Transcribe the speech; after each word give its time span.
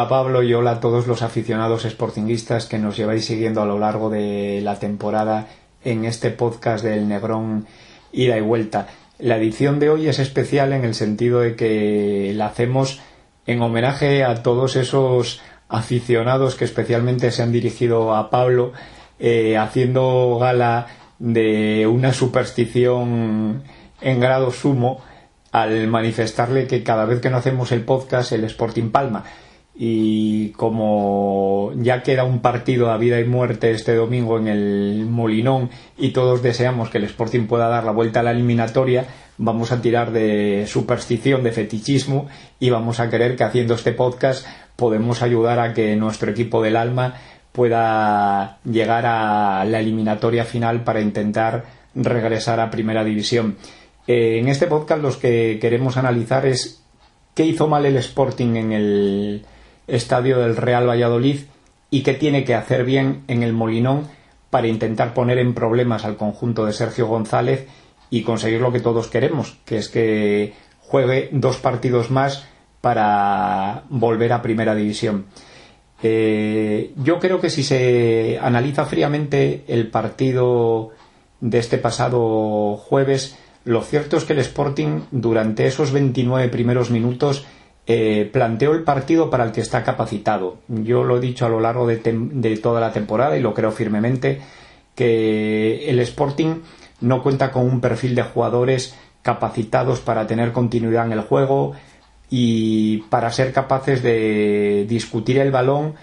Hola 0.00 0.08
Pablo 0.08 0.42
y 0.42 0.54
hola 0.54 0.70
a 0.70 0.80
todos 0.80 1.06
los 1.06 1.20
aficionados 1.20 1.82
sportinguistas 1.82 2.64
que 2.64 2.78
nos 2.78 2.96
lleváis 2.96 3.26
siguiendo 3.26 3.60
a 3.60 3.66
lo 3.66 3.78
largo 3.78 4.08
de 4.08 4.62
la 4.62 4.78
temporada 4.78 5.48
en 5.84 6.06
este 6.06 6.30
podcast 6.30 6.82
del 6.82 7.06
Negrón 7.06 7.66
ida 8.10 8.38
y 8.38 8.40
vuelta. 8.40 8.86
La 9.18 9.36
edición 9.36 9.78
de 9.78 9.90
hoy 9.90 10.08
es 10.08 10.18
especial 10.18 10.72
en 10.72 10.86
el 10.86 10.94
sentido 10.94 11.40
de 11.40 11.54
que 11.54 12.32
la 12.34 12.46
hacemos 12.46 13.02
en 13.44 13.60
homenaje 13.60 14.24
a 14.24 14.42
todos 14.42 14.74
esos 14.76 15.42
aficionados 15.68 16.54
que 16.54 16.64
especialmente 16.64 17.30
se 17.30 17.42
han 17.42 17.52
dirigido 17.52 18.14
a 18.16 18.30
Pablo 18.30 18.72
eh, 19.18 19.58
haciendo 19.58 20.38
gala 20.40 20.86
de 21.18 21.86
una 21.86 22.14
superstición 22.14 23.64
en 24.00 24.18
grado 24.18 24.50
sumo 24.50 25.02
al 25.52 25.88
manifestarle 25.88 26.66
que 26.66 26.82
cada 26.82 27.04
vez 27.04 27.20
que 27.20 27.28
no 27.28 27.36
hacemos 27.36 27.70
el 27.70 27.84
podcast 27.84 28.32
el 28.32 28.44
Sporting 28.44 28.88
Palma 28.88 29.24
y 29.74 30.50
como 30.50 31.72
ya 31.76 32.02
queda 32.02 32.24
un 32.24 32.40
partido 32.40 32.90
a 32.90 32.98
vida 32.98 33.20
y 33.20 33.24
muerte 33.24 33.70
este 33.70 33.94
domingo 33.94 34.38
en 34.38 34.48
el 34.48 35.06
Molinón 35.06 35.70
y 35.96 36.10
todos 36.10 36.42
deseamos 36.42 36.90
que 36.90 36.98
el 36.98 37.04
Sporting 37.04 37.46
pueda 37.46 37.68
dar 37.68 37.84
la 37.84 37.92
vuelta 37.92 38.20
a 38.20 38.22
la 38.22 38.32
eliminatoria, 38.32 39.06
vamos 39.38 39.72
a 39.72 39.80
tirar 39.80 40.12
de 40.12 40.66
superstición, 40.66 41.42
de 41.42 41.52
fetichismo 41.52 42.28
y 42.58 42.70
vamos 42.70 43.00
a 43.00 43.08
querer 43.08 43.36
que 43.36 43.44
haciendo 43.44 43.74
este 43.74 43.92
podcast 43.92 44.46
podemos 44.76 45.22
ayudar 45.22 45.58
a 45.58 45.72
que 45.72 45.96
nuestro 45.96 46.30
equipo 46.30 46.62
del 46.62 46.76
alma 46.76 47.14
pueda 47.52 48.58
llegar 48.64 49.06
a 49.06 49.64
la 49.64 49.80
eliminatoria 49.80 50.44
final 50.44 50.84
para 50.84 51.00
intentar 51.00 51.64
regresar 51.94 52.60
a 52.60 52.70
primera 52.70 53.02
división. 53.02 53.56
Eh, 54.06 54.38
en 54.38 54.48
este 54.48 54.66
podcast 54.66 55.02
los 55.02 55.16
que 55.16 55.58
queremos 55.60 55.96
analizar 55.96 56.46
es 56.46 56.82
qué 57.34 57.44
hizo 57.44 57.66
mal 57.66 57.86
el 57.86 57.96
Sporting 57.96 58.56
en 58.56 58.72
el 58.72 59.44
estadio 59.90 60.38
del 60.38 60.56
Real 60.56 60.88
Valladolid 60.88 61.40
y 61.90 62.02
qué 62.02 62.14
tiene 62.14 62.44
que 62.44 62.54
hacer 62.54 62.84
bien 62.84 63.22
en 63.28 63.42
el 63.42 63.52
Molinón 63.52 64.08
para 64.50 64.66
intentar 64.66 65.14
poner 65.14 65.38
en 65.38 65.54
problemas 65.54 66.04
al 66.04 66.16
conjunto 66.16 66.64
de 66.64 66.72
Sergio 66.72 67.06
González 67.06 67.66
y 68.10 68.22
conseguir 68.22 68.60
lo 68.60 68.72
que 68.72 68.80
todos 68.80 69.08
queremos, 69.08 69.58
que 69.64 69.78
es 69.78 69.88
que 69.88 70.54
juegue 70.80 71.28
dos 71.32 71.58
partidos 71.58 72.10
más 72.10 72.46
para 72.80 73.84
volver 73.88 74.32
a 74.32 74.42
primera 74.42 74.74
división. 74.74 75.26
Eh, 76.02 76.92
yo 76.96 77.18
creo 77.18 77.40
que 77.40 77.50
si 77.50 77.62
se 77.62 78.38
analiza 78.40 78.86
fríamente 78.86 79.64
el 79.68 79.88
partido 79.88 80.90
de 81.40 81.58
este 81.58 81.78
pasado 81.78 82.76
jueves, 82.76 83.36
lo 83.64 83.82
cierto 83.82 84.16
es 84.16 84.24
que 84.24 84.32
el 84.32 84.38
Sporting 84.40 85.02
durante 85.10 85.66
esos 85.66 85.92
29 85.92 86.48
primeros 86.48 86.90
minutos 86.90 87.44
eh, 87.92 88.30
planteó 88.32 88.72
el 88.72 88.84
partido 88.84 89.30
para 89.30 89.42
el 89.42 89.50
que 89.50 89.60
está 89.60 89.82
capacitado. 89.82 90.58
Yo 90.68 91.02
lo 91.02 91.16
he 91.16 91.20
dicho 91.20 91.44
a 91.44 91.48
lo 91.48 91.58
largo 91.58 91.88
de, 91.88 91.96
toda 92.62 92.80
la 92.80 92.92
temporada 92.92 93.36
y 93.36 93.40
lo 93.40 93.52
creo 93.52 93.72
firmemente 93.72 94.40
que 94.94 95.90
el 95.90 95.98
Sporting 95.98 96.60
no 97.00 97.20
cuenta 97.20 97.50
con 97.50 97.66
un 97.66 97.80
perfil 97.80 98.14
de 98.14 98.22
jugadores 98.22 98.94
capacitados 99.22 99.98
para 99.98 100.28
tener 100.28 100.52
continuidad 100.52 101.06
en 101.06 101.14
el 101.14 101.22
juego 101.22 101.72
y 102.30 102.98
para 103.10 103.32
ser 103.32 103.52
capaces 103.52 104.04
de 104.04 104.86
discutir 104.88 105.38
el 105.38 105.50
balón. 105.50 105.94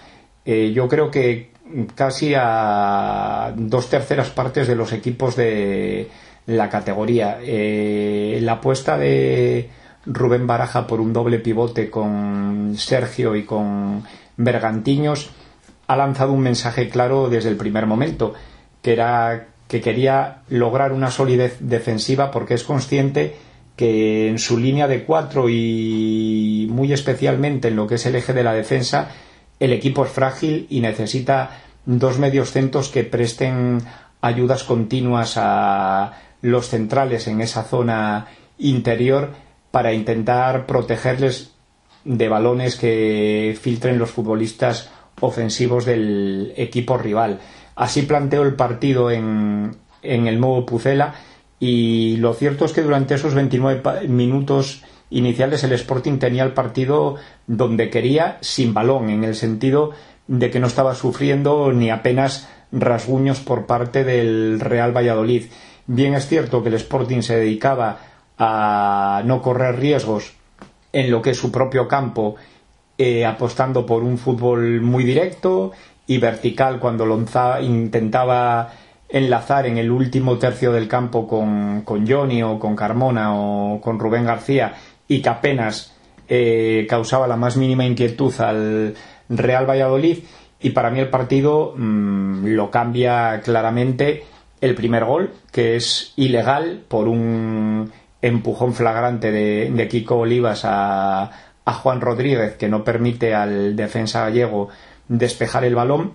Eh, 0.44 0.72
yo 0.74 0.88
creo 0.88 1.10
que 1.10 1.52
casi 1.94 2.34
a 2.36 3.54
dos 3.56 3.88
terceras 3.88 4.28
partes 4.28 4.68
de 4.68 4.74
los 4.76 4.92
equipos 4.92 5.36
de 5.36 6.10
la 6.44 6.68
categoría. 6.68 7.38
Eh, 7.40 8.40
la 8.42 8.52
apuesta 8.52 8.98
de 8.98 9.70
Rubén 10.08 10.46
Baraja 10.46 10.86
por 10.86 11.00
un 11.00 11.12
doble 11.12 11.38
pivote 11.38 11.90
con 11.90 12.74
Sergio 12.76 13.36
y 13.36 13.44
con 13.44 14.04
Bergantiños 14.36 15.30
ha 15.86 15.96
lanzado 15.96 16.32
un 16.32 16.40
mensaje 16.40 16.88
claro 16.88 17.28
desde 17.28 17.48
el 17.48 17.56
primer 17.56 17.86
momento, 17.86 18.34
que 18.82 18.92
era 18.92 19.48
que 19.68 19.80
quería 19.80 20.42
lograr 20.48 20.92
una 20.92 21.10
solidez 21.10 21.58
defensiva 21.60 22.30
porque 22.30 22.54
es 22.54 22.64
consciente 22.64 23.36
que 23.76 24.28
en 24.28 24.38
su 24.38 24.58
línea 24.58 24.88
de 24.88 25.04
cuatro 25.04 25.48
y 25.48 26.66
muy 26.70 26.92
especialmente 26.92 27.68
en 27.68 27.76
lo 27.76 27.86
que 27.86 27.96
es 27.96 28.06
el 28.06 28.16
eje 28.16 28.32
de 28.32 28.42
la 28.42 28.54
defensa, 28.54 29.10
el 29.60 29.72
equipo 29.72 30.04
es 30.04 30.10
frágil 30.10 30.66
y 30.70 30.80
necesita 30.80 31.60
dos 31.84 32.18
medios 32.18 32.50
centros 32.50 32.88
que 32.88 33.04
presten 33.04 33.82
ayudas 34.20 34.64
continuas 34.64 35.34
a 35.36 36.12
los 36.42 36.68
centrales 36.68 37.28
en 37.28 37.40
esa 37.40 37.62
zona 37.62 38.26
interior 38.58 39.32
para 39.70 39.92
intentar 39.92 40.66
protegerles 40.66 41.52
de 42.04 42.28
balones 42.28 42.76
que 42.76 43.56
filtren 43.60 43.98
los 43.98 44.10
futbolistas 44.10 44.90
ofensivos 45.20 45.84
del 45.84 46.52
equipo 46.56 46.96
rival. 46.96 47.40
Así 47.76 48.02
planteó 48.02 48.42
el 48.42 48.54
partido 48.54 49.10
en, 49.10 49.76
en 50.02 50.26
el 50.26 50.40
nuevo 50.40 50.64
Pucela 50.64 51.14
y 51.60 52.16
lo 52.18 52.34
cierto 52.34 52.64
es 52.64 52.72
que 52.72 52.82
durante 52.82 53.14
esos 53.14 53.34
29 53.34 54.08
minutos 54.08 54.82
iniciales 55.10 55.64
el 55.64 55.72
Sporting 55.72 56.18
tenía 56.18 56.44
el 56.44 56.52
partido 56.52 57.16
donde 57.46 57.90
quería 57.90 58.38
sin 58.40 58.74
balón, 58.74 59.10
en 59.10 59.24
el 59.24 59.34
sentido 59.34 59.92
de 60.26 60.50
que 60.50 60.60
no 60.60 60.66
estaba 60.66 60.94
sufriendo 60.94 61.72
ni 61.72 61.90
apenas 61.90 62.48
rasguños 62.70 63.40
por 63.40 63.66
parte 63.66 64.04
del 64.04 64.60
Real 64.60 64.96
Valladolid. 64.96 65.46
Bien 65.86 66.14
es 66.14 66.26
cierto 66.28 66.62
que 66.62 66.68
el 66.68 66.74
Sporting 66.74 67.22
se 67.22 67.36
dedicaba 67.36 67.98
a 68.38 69.22
no 69.24 69.42
correr 69.42 69.78
riesgos 69.78 70.34
en 70.92 71.10
lo 71.10 71.20
que 71.20 71.30
es 71.30 71.36
su 71.38 71.50
propio 71.50 71.88
campo, 71.88 72.36
eh, 72.96 73.24
apostando 73.24 73.84
por 73.84 74.02
un 74.02 74.18
fútbol 74.18 74.80
muy 74.80 75.04
directo 75.04 75.72
y 76.06 76.18
vertical 76.18 76.78
cuando 76.80 77.04
Lonza 77.04 77.60
intentaba 77.60 78.72
enlazar 79.08 79.66
en 79.66 79.78
el 79.78 79.90
último 79.90 80.38
tercio 80.38 80.72
del 80.72 80.88
campo 80.88 81.26
con, 81.26 81.82
con 81.82 82.06
Johnny 82.06 82.42
o 82.42 82.58
con 82.58 82.76
Carmona 82.76 83.34
o 83.34 83.80
con 83.80 83.98
Rubén 83.98 84.24
García 84.24 84.74
y 85.06 85.22
que 85.22 85.28
apenas 85.28 85.94
eh, 86.28 86.86
causaba 86.88 87.26
la 87.26 87.36
más 87.36 87.56
mínima 87.56 87.86
inquietud 87.86 88.34
al 88.40 88.94
Real 89.28 89.68
Valladolid. 89.68 90.18
Y 90.60 90.70
para 90.70 90.90
mí 90.90 90.98
el 91.00 91.08
partido 91.08 91.74
mm, 91.76 92.46
lo 92.48 92.70
cambia 92.70 93.40
claramente 93.42 94.24
el 94.60 94.74
primer 94.74 95.04
gol 95.04 95.32
que 95.52 95.76
es 95.76 96.12
ilegal 96.16 96.82
por 96.88 97.08
un 97.08 97.92
empujón 98.22 98.74
flagrante 98.74 99.30
de, 99.30 99.88
Kiko 99.88 100.16
Olivas 100.16 100.64
a, 100.64 101.30
a 101.64 101.72
Juan 101.72 102.00
Rodríguez 102.00 102.56
que 102.56 102.68
no 102.68 102.84
permite 102.84 103.34
al 103.34 103.76
defensa 103.76 104.20
gallego 104.20 104.68
despejar 105.08 105.64
el 105.64 105.74
balón. 105.74 106.14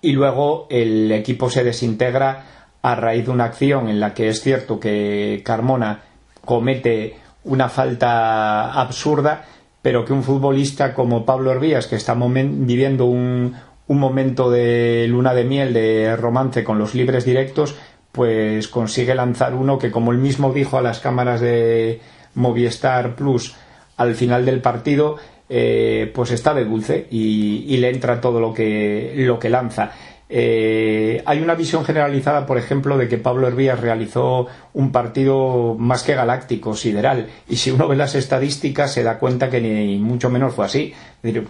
Y 0.00 0.12
luego 0.12 0.66
el 0.68 1.12
equipo 1.12 1.48
se 1.48 1.62
desintegra 1.62 2.44
a 2.82 2.94
raíz 2.96 3.26
de 3.26 3.30
una 3.30 3.44
acción 3.44 3.88
en 3.88 4.00
la 4.00 4.14
que 4.14 4.28
es 4.28 4.40
cierto 4.40 4.80
que 4.80 5.42
Carmona 5.44 6.00
comete 6.44 7.16
una 7.44 7.68
falta 7.68 8.72
absurda, 8.72 9.44
pero 9.80 10.04
que 10.04 10.12
un 10.12 10.22
futbolista 10.22 10.94
como 10.94 11.24
Pablo 11.24 11.52
Herbías, 11.52 11.86
que 11.86 11.96
está 11.96 12.14
viviendo 12.14 13.06
un, 13.06 13.54
un 13.86 13.98
momento 13.98 14.50
de 14.50 15.06
luna 15.08 15.34
de 15.34 15.44
miel, 15.44 15.72
de 15.72 16.16
romance 16.16 16.64
con 16.64 16.78
los 16.78 16.94
libres 16.94 17.24
directos, 17.24 17.76
pues 18.12 18.68
consigue 18.68 19.14
lanzar 19.14 19.54
uno 19.54 19.78
que, 19.78 19.90
como 19.90 20.12
él 20.12 20.18
mismo 20.18 20.52
dijo 20.52 20.76
a 20.78 20.82
las 20.82 21.00
cámaras 21.00 21.40
de 21.40 22.00
Movistar 22.34 23.16
Plus 23.16 23.54
al 23.96 24.14
final 24.14 24.44
del 24.44 24.60
partido, 24.60 25.16
eh, 25.48 26.10
pues 26.14 26.30
está 26.30 26.54
de 26.54 26.64
dulce 26.64 27.06
y, 27.10 27.76
le 27.78 27.90
entra 27.90 28.20
todo 28.20 28.40
lo 28.40 28.52
que, 28.52 29.14
lo 29.16 29.38
que 29.38 29.50
lanza. 29.50 29.92
Eh, 30.34 31.22
hay 31.26 31.40
una 31.40 31.54
visión 31.54 31.84
generalizada, 31.84 32.46
por 32.46 32.56
ejemplo, 32.56 32.96
de 32.96 33.06
que 33.06 33.18
Pablo 33.18 33.48
Hervías 33.48 33.80
realizó 33.80 34.46
un 34.72 34.90
partido 34.92 35.76
más 35.78 36.04
que 36.04 36.14
galáctico, 36.14 36.74
sideral, 36.74 37.28
y 37.48 37.56
si 37.56 37.70
uno 37.70 37.86
ve 37.86 37.96
las 37.96 38.14
estadísticas 38.14 38.92
se 38.92 39.02
da 39.02 39.18
cuenta 39.18 39.50
que 39.50 39.60
ni 39.60 39.98
mucho 39.98 40.30
menos 40.30 40.54
fue 40.54 40.64
así. 40.64 40.94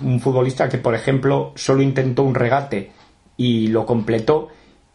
Un 0.03 0.21
futbolista 0.21 0.69
que, 0.69 0.79
por 0.79 0.97
ejemplo, 0.97 1.53
solo 1.55 1.83
intentó 1.83 2.25
un 2.25 2.35
regate 2.35 2.91
y 3.37 3.69
lo 3.69 3.87
completó 3.87 4.49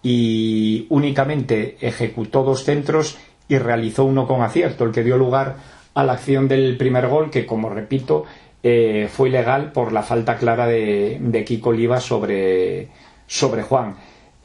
y 0.03 0.85
únicamente 0.89 1.77
ejecutó 1.81 2.43
dos 2.43 2.63
centros 2.63 3.17
y 3.49 3.57
realizó 3.57 4.05
uno 4.05 4.27
con 4.27 4.41
acierto, 4.41 4.83
el 4.83 4.91
que 4.91 5.03
dio 5.03 5.17
lugar 5.17 5.55
a 5.93 6.03
la 6.03 6.13
acción 6.13 6.47
del 6.47 6.77
primer 6.77 7.07
gol, 7.07 7.31
que 7.31 7.45
como 7.45 7.69
repito, 7.69 8.25
eh, 8.63 9.07
fue 9.11 9.29
ilegal 9.29 9.71
por 9.71 9.91
la 9.91 10.03
falta 10.03 10.37
clara 10.37 10.67
de, 10.67 11.17
de 11.19 11.43
Kiko 11.45 11.69
Oliva 11.69 11.99
sobre, 11.99 12.89
sobre 13.25 13.63
Juan. 13.63 13.95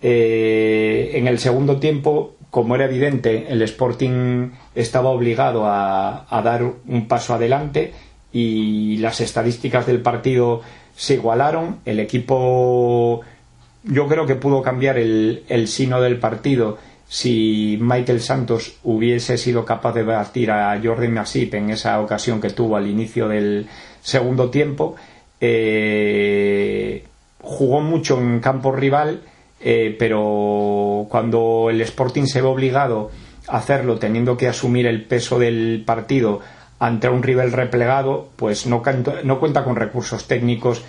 Eh, 0.00 1.12
en 1.14 1.28
el 1.28 1.38
segundo 1.38 1.78
tiempo, 1.78 2.34
como 2.50 2.74
era 2.74 2.84
evidente, 2.84 3.46
el 3.48 3.62
Sporting 3.62 4.50
estaba 4.74 5.10
obligado 5.10 5.66
a, 5.66 6.26
a, 6.28 6.42
dar 6.42 6.64
un 6.64 7.08
paso 7.08 7.34
adelante 7.34 7.92
y 8.32 8.96
las 8.98 9.20
estadísticas 9.20 9.86
del 9.86 10.00
partido 10.00 10.60
se 10.94 11.14
igualaron. 11.14 11.78
El 11.84 12.00
equipo 12.00 13.22
yo 13.84 14.08
creo 14.08 14.26
que 14.26 14.36
pudo 14.36 14.62
cambiar 14.62 14.98
el, 14.98 15.44
el 15.48 15.68
sino 15.68 16.00
del 16.00 16.18
partido 16.18 16.78
si 17.12 17.78
Michael 17.78 18.22
Santos 18.22 18.76
hubiese 18.84 19.36
sido 19.36 19.66
capaz 19.66 19.92
de 19.92 20.02
batir 20.02 20.50
a 20.50 20.80
Jordi 20.82 21.08
Masip 21.08 21.52
en 21.52 21.68
esa 21.68 22.00
ocasión 22.00 22.40
que 22.40 22.48
tuvo 22.48 22.74
al 22.74 22.86
inicio 22.86 23.28
del 23.28 23.68
segundo 24.00 24.48
tiempo. 24.48 24.96
eh, 25.38 27.04
jugó 27.42 27.82
mucho 27.82 28.18
en 28.18 28.40
campo 28.40 28.72
rival, 28.72 29.20
eh, 29.60 29.94
pero 29.98 31.06
cuando 31.10 31.68
el 31.68 31.82
Sporting 31.82 32.24
se 32.24 32.40
ve 32.40 32.48
obligado 32.48 33.10
a 33.46 33.58
hacerlo 33.58 33.98
teniendo 33.98 34.38
que 34.38 34.48
asumir 34.48 34.86
el 34.86 35.04
peso 35.04 35.38
del 35.38 35.82
partido 35.84 36.40
ante 36.78 37.10
un 37.10 37.22
rival 37.22 37.52
replegado, 37.52 38.30
pues 38.36 38.66
no, 38.66 38.82
no 39.24 39.38
cuenta 39.38 39.64
con 39.64 39.76
recursos 39.76 40.26
técnicos 40.26 40.82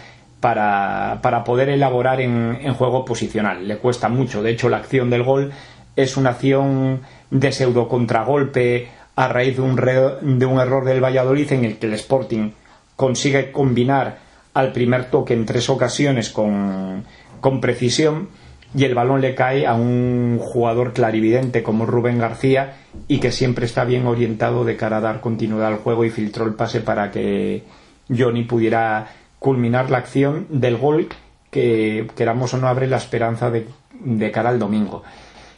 para, 0.44 1.44
poder 1.46 1.70
elaborar 1.70 2.20
en, 2.20 2.60
en, 2.62 2.74
juego 2.74 3.06
posicional. 3.06 3.66
Le 3.66 3.78
cuesta 3.78 4.10
mucho. 4.10 4.44
De 4.44 4.52
hecho, 4.52 4.68
la 4.68 4.76
acción 4.76 5.10
del 5.10 5.24
gol 5.24 5.54
es 5.96 6.18
una 6.18 6.32
acción 6.32 7.00
de 7.32 7.52
pseudo 7.54 7.88
contragolpe 7.88 8.90
a 9.16 9.30
raíz 9.30 9.56
de 9.56 9.62
un, 9.62 9.78
de 9.78 10.46
un 10.46 10.60
error 10.60 10.84
del 10.84 11.02
Valladolid 11.02 11.50
en 11.54 11.64
el 11.64 11.78
que 11.78 11.88
el 11.88 11.94
Sporting 11.94 12.52
consigue 12.98 13.54
combinar 13.54 14.18
al 14.54 14.74
primer 14.74 15.10
toque 15.10 15.34
en 15.34 15.46
tres 15.46 15.70
ocasiones 15.70 16.30
con, 16.30 17.06
con 17.40 17.62
precisión 17.62 18.28
y 18.76 18.84
el 18.84 18.96
balón 18.96 19.22
le 19.22 19.36
cae 19.36 19.66
a 19.66 19.76
un 19.76 20.40
jugador 20.42 20.92
clarividente 20.92 21.64
como 21.64 21.86
Rubén 21.86 22.20
García 22.20 22.74
y 23.08 23.20
que 23.20 23.32
siempre 23.32 23.66
está 23.66 23.86
bien 23.86 24.08
orientado 24.08 24.66
de 24.66 24.76
cara 24.76 24.98
a 24.98 25.02
dar 25.02 25.22
continuidad 25.22 25.68
al 25.68 25.78
juego 25.78 26.04
y 26.04 26.10
filtró 26.10 26.46
el 26.46 26.56
pase 26.56 26.82
para 26.82 27.12
que 27.12 27.64
Johnny 28.10 28.44
pudiera 28.44 29.08
culminar 29.44 29.92
la 29.92 29.98
acción 29.98 30.48
del 30.50 30.78
gol 30.78 31.10
que 31.52 32.10
queramos 32.16 32.54
o 32.54 32.58
no 32.58 32.70
abre 32.70 32.88
la 32.88 32.96
esperanza 32.96 33.52
de, 33.52 33.68
de 34.00 34.32
cara 34.32 34.48
al 34.48 34.58
domingo. 34.58 35.04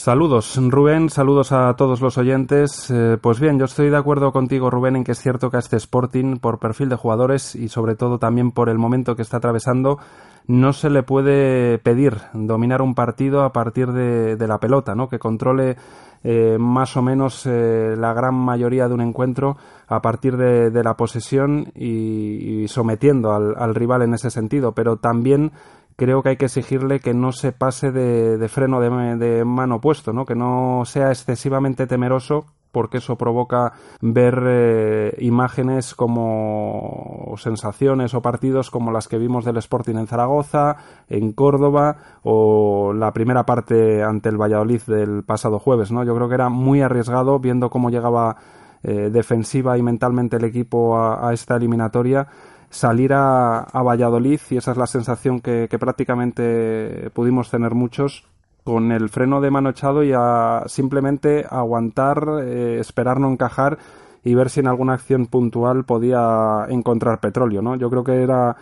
Saludos, 0.06 0.56
Rubén, 0.70 1.10
saludos 1.10 1.52
a 1.52 1.74
todos 1.76 2.00
los 2.00 2.20
oyentes. 2.20 2.92
Eh, 2.92 3.18
pues 3.20 3.40
bien, 3.40 3.58
yo 3.58 3.66
estoy 3.66 3.90
de 3.90 3.98
acuerdo 3.98 4.32
contigo, 4.32 4.70
Rubén, 4.70 4.98
en 4.98 5.04
que 5.04 5.14
es 5.14 5.20
cierto 5.20 5.50
que 5.50 5.58
a 5.58 5.60
este 5.60 5.78
Sporting, 5.78 6.38
por 6.38 6.60
perfil 6.60 6.90
de 6.90 6.96
jugadores 6.96 7.56
y 7.56 7.70
sobre 7.70 7.96
todo 7.96 8.20
también 8.20 8.52
por 8.52 8.70
el 8.70 8.78
momento 8.78 9.16
que 9.16 9.24
está 9.24 9.38
atravesando, 9.38 9.98
no 10.46 10.74
se 10.74 10.92
le 10.92 11.02
puede 11.02 11.80
pedir 11.80 12.18
dominar 12.34 12.84
un 12.84 12.94
partido 12.94 13.42
a 13.42 13.52
partir 13.52 13.94
de, 13.94 14.48
la 14.48 14.60
pelota, 14.60 14.94
¿no? 14.94 15.10
Que 15.10 15.18
controle 15.18 15.76
eh, 16.24 16.58
más 16.60 16.96
o 16.98 17.02
menos 17.02 17.48
eh, 17.48 17.96
la 17.98 18.14
gran 18.14 18.36
mayoría 18.36 18.88
de 18.88 18.94
un 18.94 19.02
encuentro 19.02 19.58
a 19.88 20.04
partir 20.04 20.38
de, 20.38 20.84
la 20.84 20.96
posesión 20.96 21.72
y, 21.74 22.68
sometiendo 22.68 23.34
al, 23.34 23.56
al, 23.58 23.74
rival 23.74 24.04
en 24.04 24.14
ese 24.14 24.30
sentido, 24.30 24.74
pero 24.74 24.98
también 24.98 25.52
creo 25.96 26.22
que 26.22 26.30
hay 26.30 26.38
que 26.38 26.46
exigirle 26.46 27.00
que 27.00 27.14
no 27.14 27.32
se 27.32 27.52
pase 27.52 27.92
de, 27.92 28.48
freno 28.50 28.80
de, 28.80 29.46
mano 29.46 29.82
puesto, 29.82 30.14
¿no? 30.14 30.26
que 30.26 30.36
no 30.36 30.84
sea 30.86 31.10
excesivamente 31.10 31.88
temeroso 31.88 32.46
porque 32.72 32.98
eso 32.98 33.18
provoca 33.18 33.72
ver 34.02 34.44
eh, 34.46 35.16
imágenes 35.20 35.96
como 35.96 37.34
sensaciones 37.38 38.14
o 38.14 38.22
partidos 38.22 38.70
como 38.70 38.92
las 38.92 39.08
que 39.08 39.18
vimos 39.18 39.46
del 39.46 39.56
Sporting 39.56 39.96
en 39.96 40.08
Zaragoza, 40.08 40.76
en 41.08 41.32
Córdoba 41.32 41.96
o 42.24 42.92
la 42.92 43.14
primera 43.14 43.46
parte 43.46 44.04
ante 44.04 44.28
el 44.28 44.36
Valladolid 44.36 44.82
del 44.88 45.24
pasado 45.24 45.58
jueves, 45.58 45.94
¿no? 45.94 46.04
Yo 46.04 46.14
creo 46.16 46.28
que 46.28 46.36
era 46.36 46.50
muy 46.50 46.82
arriesgado 46.82 47.40
viendo 47.40 47.70
cómo 47.70 47.90
llegaba 47.90 48.36
eh, 48.84 49.10
defensiva 49.10 49.78
y 49.78 49.82
mentalmente 49.82 50.36
el 50.36 50.44
equipo 50.44 51.00
a 51.00 51.32
esta 51.32 51.56
eliminatoria 51.56 52.28
salir 52.76 53.14
a, 53.14 53.66
Valladolid 53.74 54.42
y 54.50 54.58
esa 54.58 54.72
es 54.72 54.78
la 54.78 54.88
sensación 54.88 55.40
que, 55.40 55.70
prácticamente 55.80 57.10
pudimos 57.14 57.50
tener 57.50 57.74
muchos 57.74 58.26
con 58.66 58.92
el 58.92 59.10
freno 59.10 59.40
de 59.40 59.52
mano 59.52 59.70
echado 59.70 60.04
y 60.04 60.12
a 60.14 60.64
simplemente 60.66 61.46
aguantar, 61.50 62.26
eh, 62.44 62.78
esperar 62.80 63.20
no 63.20 63.32
encajar 63.32 63.78
y 64.24 64.34
ver 64.34 64.50
si 64.50 64.60
en 64.60 64.68
alguna 64.68 64.94
acción 64.94 65.28
puntual 65.28 65.86
podía 65.86 66.66
encontrar 66.68 67.22
petróleo, 67.22 67.62
¿no? 67.62 67.76
Yo 67.76 67.90
creo 67.90 68.04
que 68.04 68.24
era 68.24 68.58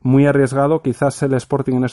muy 0.00 0.26
arriesgado, 0.26 0.80
quizás 0.80 1.22
el 1.22 1.34
Sporting 1.34 1.74
en, 1.74 1.86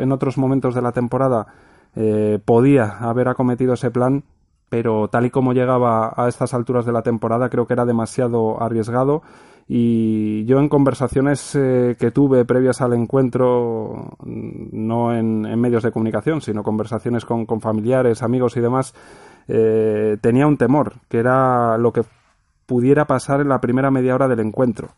en 0.00 0.12
otros 0.12 0.38
momentos 0.38 0.74
de 0.74 0.82
la 0.82 0.92
temporada 0.92 1.46
eh, 1.94 2.40
podía 2.44 2.98
haber 2.98 3.28
acometido 3.28 3.74
ese 3.74 3.90
plan, 3.90 4.24
pero 4.70 5.08
tal 5.08 5.26
y 5.26 5.30
como 5.30 5.52
llegaba 5.52 6.14
a 6.16 6.28
estas 6.28 6.54
alturas 6.54 6.86
de 6.86 6.92
la 6.92 7.02
temporada 7.02 7.50
creo 7.50 7.66
que 7.66 7.74
era 7.74 7.84
demasiado 7.84 8.60
arriesgado 8.60 9.22
y 9.68 10.44
yo 10.44 10.58
en 10.58 10.68
conversaciones 10.68 11.54
eh, 11.54 11.96
que 11.98 12.10
tuve 12.10 12.44
previas 12.44 12.80
al 12.80 12.94
encuentro, 12.94 14.16
no 14.24 15.14
en, 15.14 15.42
medios 15.60 15.82
de 15.82 15.92
comunicación, 15.92 16.40
sino 16.40 16.62
conversaciones 16.62 17.24
con, 17.24 17.46
familiares, 17.60 18.22
amigos 18.22 18.56
y 18.56 18.60
demás, 18.60 18.94
eh, 19.48 20.16
tenía 20.20 20.46
un 20.46 20.56
temor, 20.56 20.94
que 21.08 21.18
era 21.18 21.78
lo 21.78 21.92
que 21.92 22.02
pudiera 22.66 23.06
pasar 23.06 23.40
en 23.40 23.48
la 23.48 23.60
primera 23.60 23.90
media 23.90 24.14
hora 24.14 24.28
del 24.28 24.40
encuentro. 24.40 24.90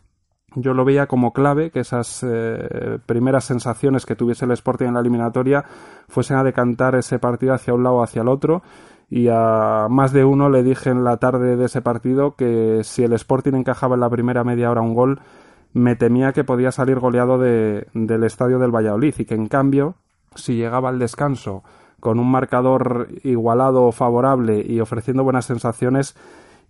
Yo 0.55 0.73
lo 0.73 0.85
veía 0.85 1.07
como 1.07 1.33
clave 1.33 1.69
que 1.69 1.81
esas 1.81 2.23
eh, 2.23 2.99
primeras 3.05 3.43
sensaciones 3.43 4.05
que 4.05 4.15
tuviese 4.15 4.45
el 4.45 4.51
Sporting 4.51 4.87
en 4.87 4.93
la 4.93 5.01
eliminatoria 5.01 5.65
fuesen 6.07 6.37
a 6.37 6.43
decantar 6.43 6.95
ese 6.95 7.19
partido 7.19 7.53
hacia 7.53 7.73
un 7.73 7.83
lado 7.83 7.97
o 7.97 8.03
hacia 8.03 8.21
el 8.21 8.29
otro 8.29 8.63
y 9.09 9.27
a 9.29 9.87
más 9.89 10.11
de 10.13 10.25
uno 10.25 10.49
le 10.49 10.63
dije 10.63 10.89
en 10.89 11.03
la 11.03 11.17
tarde 11.17 11.57
de 11.57 11.65
ese 11.65 11.81
partido 11.81 12.35
que 12.35 12.81
si 12.83 13.03
el 13.03 13.13
Sporting 13.13 13.53
encajaba 13.53 13.95
en 13.95 14.01
la 14.01 14.09
primera 14.09 14.43
media 14.43 14.71
hora 14.71 14.81
un 14.81 14.95
gol, 14.95 15.19
me 15.73 15.95
temía 15.95 16.31
que 16.33 16.43
podía 16.43 16.71
salir 16.71 16.99
goleado 16.99 17.37
de, 17.37 17.87
del 17.93 18.23
estadio 18.23 18.59
del 18.59 18.73
Valladolid. 18.73 19.13
Y 19.17 19.25
que 19.25 19.35
en 19.35 19.47
cambio, 19.47 19.95
si 20.33 20.55
llegaba 20.55 20.89
al 20.89 20.99
descanso 20.99 21.63
con 21.99 22.19
un 22.19 22.31
marcador 22.31 23.09
igualado 23.23 23.91
favorable 23.91 24.63
y 24.67 24.79
ofreciendo 24.79 25.23
buenas 25.23 25.45
sensaciones, 25.45 26.15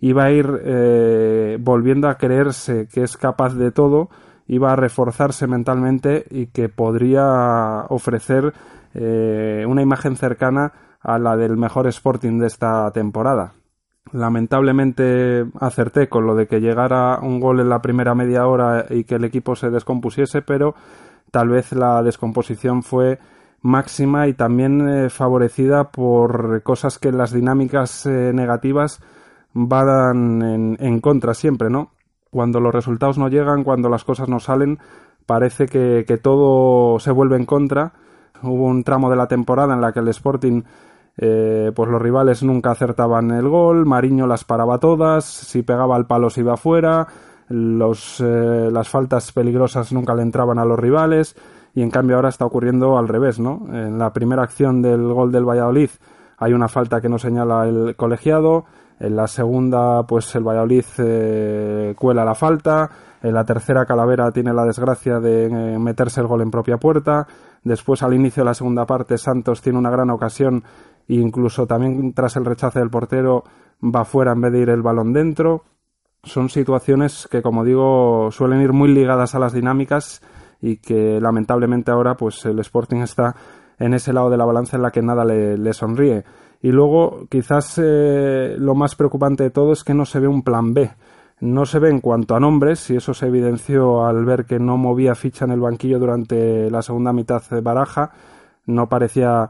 iba 0.02 0.26
a 0.26 0.32
ir 0.32 0.62
eh, 0.64 1.58
volviendo 1.62 2.10
a 2.10 2.18
creerse 2.18 2.88
que 2.92 3.04
es 3.04 3.16
capaz 3.16 3.54
de 3.54 3.72
todo, 3.72 4.10
iba 4.48 4.72
a 4.72 4.76
reforzarse 4.76 5.48
mentalmente 5.48 6.26
y 6.30 6.48
que 6.48 6.70
podría 6.70 7.86
ofrecer 7.90 8.54
eh, 8.94 9.66
una 9.68 9.82
imagen 9.82 10.16
cercana 10.16 10.74
a 11.06 11.20
la 11.20 11.38
del 11.38 11.56
mejor 11.56 11.88
Sporting 11.88 12.40
de 12.40 12.48
esta 12.48 12.90
temporada. 12.92 13.54
Lamentablemente 14.12 15.46
acerté 15.60 16.10
con 16.10 16.26
lo 16.26 16.36
de 16.36 16.48
que 16.48 16.60
llegara 16.60 17.20
un 17.22 17.40
gol 17.40 17.60
en 17.60 17.70
la 17.70 17.82
primera 17.82 18.16
media 18.16 18.48
hora 18.48 18.86
y 18.90 19.04
que 19.04 19.16
el 19.16 19.24
equipo 19.24 19.56
se 19.56 19.70
descompusiese, 19.70 20.42
pero 20.42 20.76
tal 21.32 21.50
vez 21.50 21.72
la 21.74 22.02
descomposición 22.02 22.82
fue 22.82 23.20
máxima 23.62 24.28
y 24.28 24.34
también 24.34 24.88
eh, 24.88 25.10
favorecida 25.10 25.92
por 25.92 26.62
cosas 26.64 26.98
que 26.98 27.12
las 27.12 27.32
dinámicas 27.32 28.06
eh, 28.06 28.32
negativas 28.34 29.02
van 29.54 30.76
en, 30.80 31.00
contra 31.02 31.34
siempre, 31.34 31.70
¿no? 31.70 31.92
Cuando 32.30 32.60
los 32.60 32.74
resultados 32.74 33.18
no 33.18 33.30
llegan, 33.30 33.64
cuando 33.64 33.90
las 33.90 34.04
cosas 34.04 34.28
no 34.28 34.40
salen, 34.40 34.80
parece 35.26 35.68
que, 35.68 36.04
que 36.06 36.18
todo 36.18 37.00
se 37.00 37.12
vuelve 37.12 37.38
en 37.38 37.46
contra. 37.46 37.94
Hubo 38.44 38.66
un 38.66 38.84
tramo 38.84 39.10
de 39.10 39.16
la 39.16 39.28
temporada 39.28 39.74
en 39.74 39.82
la 39.82 39.94
que 39.94 40.02
el 40.02 40.10
Sporting 40.10 40.64
eh, 41.18 41.72
pues 41.74 41.90
los 41.90 42.02
rivales 42.02 42.44
nunca 42.44 42.72
acertaban 42.72 43.32
el 43.32 43.48
gol, 43.48 43.86
Mariño 43.86 44.28
las 44.28 44.44
paraba 44.44 44.80
todas, 44.80 45.24
si 45.24 45.64
pegaba 45.64 45.96
al 45.96 46.08
palo 46.08 46.30
se 46.30 46.42
iba 46.42 46.58
fuera, 46.58 47.08
los, 47.48 48.20
eh, 48.20 48.70
las 48.72 48.90
faltas 48.90 49.32
peligrosas 49.32 49.94
nunca 49.94 50.14
le 50.16 50.24
entraban 50.24 50.60
a 50.60 50.66
los 50.66 50.78
rivales 50.78 51.36
y 51.74 51.82
en 51.82 51.92
cambio 51.92 52.16
ahora 52.16 52.30
está 52.30 52.46
ocurriendo 52.46 52.98
al 52.98 53.08
revés, 53.08 53.40
¿no? 53.40 53.66
En 53.72 53.98
la 53.98 54.12
primera 54.14 54.44
acción 54.44 54.82
del 54.82 55.14
gol 55.14 55.32
del 55.32 55.48
Valladolid 55.48 55.90
hay 56.38 56.54
una 56.54 56.68
falta 56.68 57.00
que 57.00 57.10
no 57.10 57.18
señala 57.18 57.68
el 57.68 57.96
colegiado, 57.96 58.66
en 59.00 59.16
la 59.16 59.28
segunda 59.28 60.04
pues 60.04 60.34
el 60.36 60.44
Valladolid 60.44 60.86
eh, 60.98 61.96
cuela 61.98 62.26
la 62.26 62.36
falta, 62.36 62.90
en 63.22 63.34
la 63.34 63.46
tercera 63.46 63.86
Calavera 63.86 64.32
tiene 64.32 64.54
la 64.54 64.66
desgracia 64.66 65.20
de 65.20 65.78
meterse 65.80 66.22
el 66.22 66.28
gol 66.28 66.42
en 66.42 66.52
propia 66.52 66.78
puerta, 66.78 67.28
después 67.64 68.04
al 68.04 68.14
inicio 68.14 68.44
de 68.44 68.46
la 68.46 68.54
segunda 68.54 68.86
parte 68.86 69.18
Santos 69.18 69.62
tiene 69.62 69.80
una 69.80 69.90
gran 69.90 70.10
ocasión 70.10 70.64
incluso 71.08 71.68
también 71.68 72.14
tras 72.14 72.36
el 72.36 72.46
rechace 72.46 72.80
del 72.80 72.90
portero 72.90 73.44
va 73.84 74.06
fuera 74.06 74.32
en 74.32 74.42
vez 74.42 74.52
de 74.52 74.60
ir 74.60 74.70
el 74.70 74.82
balón 74.82 75.14
dentro. 75.14 75.64
Son 76.24 76.50
situaciones 76.50 77.28
que, 77.30 77.42
como 77.42 77.64
digo, 77.64 78.30
suelen 78.32 78.62
ir 78.62 78.74
muy 78.74 78.92
ligadas 78.92 79.36
a 79.36 79.40
las 79.40 79.54
dinámicas 79.54 80.22
y 80.62 80.78
que 80.78 81.20
lamentablemente 81.22 81.92
ahora 81.92 82.16
pues 82.18 82.44
el 82.46 82.60
Sporting 82.60 83.02
está 83.02 83.36
en 83.78 83.94
ese 83.94 84.14
lado 84.14 84.30
de 84.30 84.38
la 84.38 84.46
balanza 84.46 84.78
en 84.78 84.84
la 84.84 84.92
que 84.92 85.02
nada 85.02 85.26
le, 85.26 85.74
sonríe. 85.74 86.24
Y 86.62 86.72
luego, 86.72 87.28
quizás 87.30 87.80
eh, 87.84 88.56
lo 88.58 88.74
más 88.74 88.96
preocupante 88.96 89.44
de 89.44 89.50
todo 89.52 89.74
es 89.74 89.84
que 89.84 89.94
no 89.94 90.06
se 90.06 90.20
ve 90.20 90.28
un 90.28 90.42
plan 90.42 90.74
B. 90.74 90.92
No 91.42 91.66
se 91.66 91.80
ve 91.80 91.90
en 91.90 92.00
cuanto 92.00 92.36
a 92.36 92.40
nombres, 92.40 92.90
y 92.90 92.96
eso 92.96 93.14
se 93.14 93.28
evidenció 93.28 94.06
al 94.06 94.24
ver 94.24 94.46
que 94.46 94.58
no 94.58 94.78
movía 94.78 95.16
ficha 95.16 95.46
en 95.46 95.52
el 95.52 95.60
banquillo 95.60 96.00
durante 96.00 96.72
la 96.72 96.82
segunda 96.82 97.12
mitad 97.12 97.44
de 97.50 97.60
baraja. 97.60 98.12
No 98.66 98.88
parecía 98.88 99.50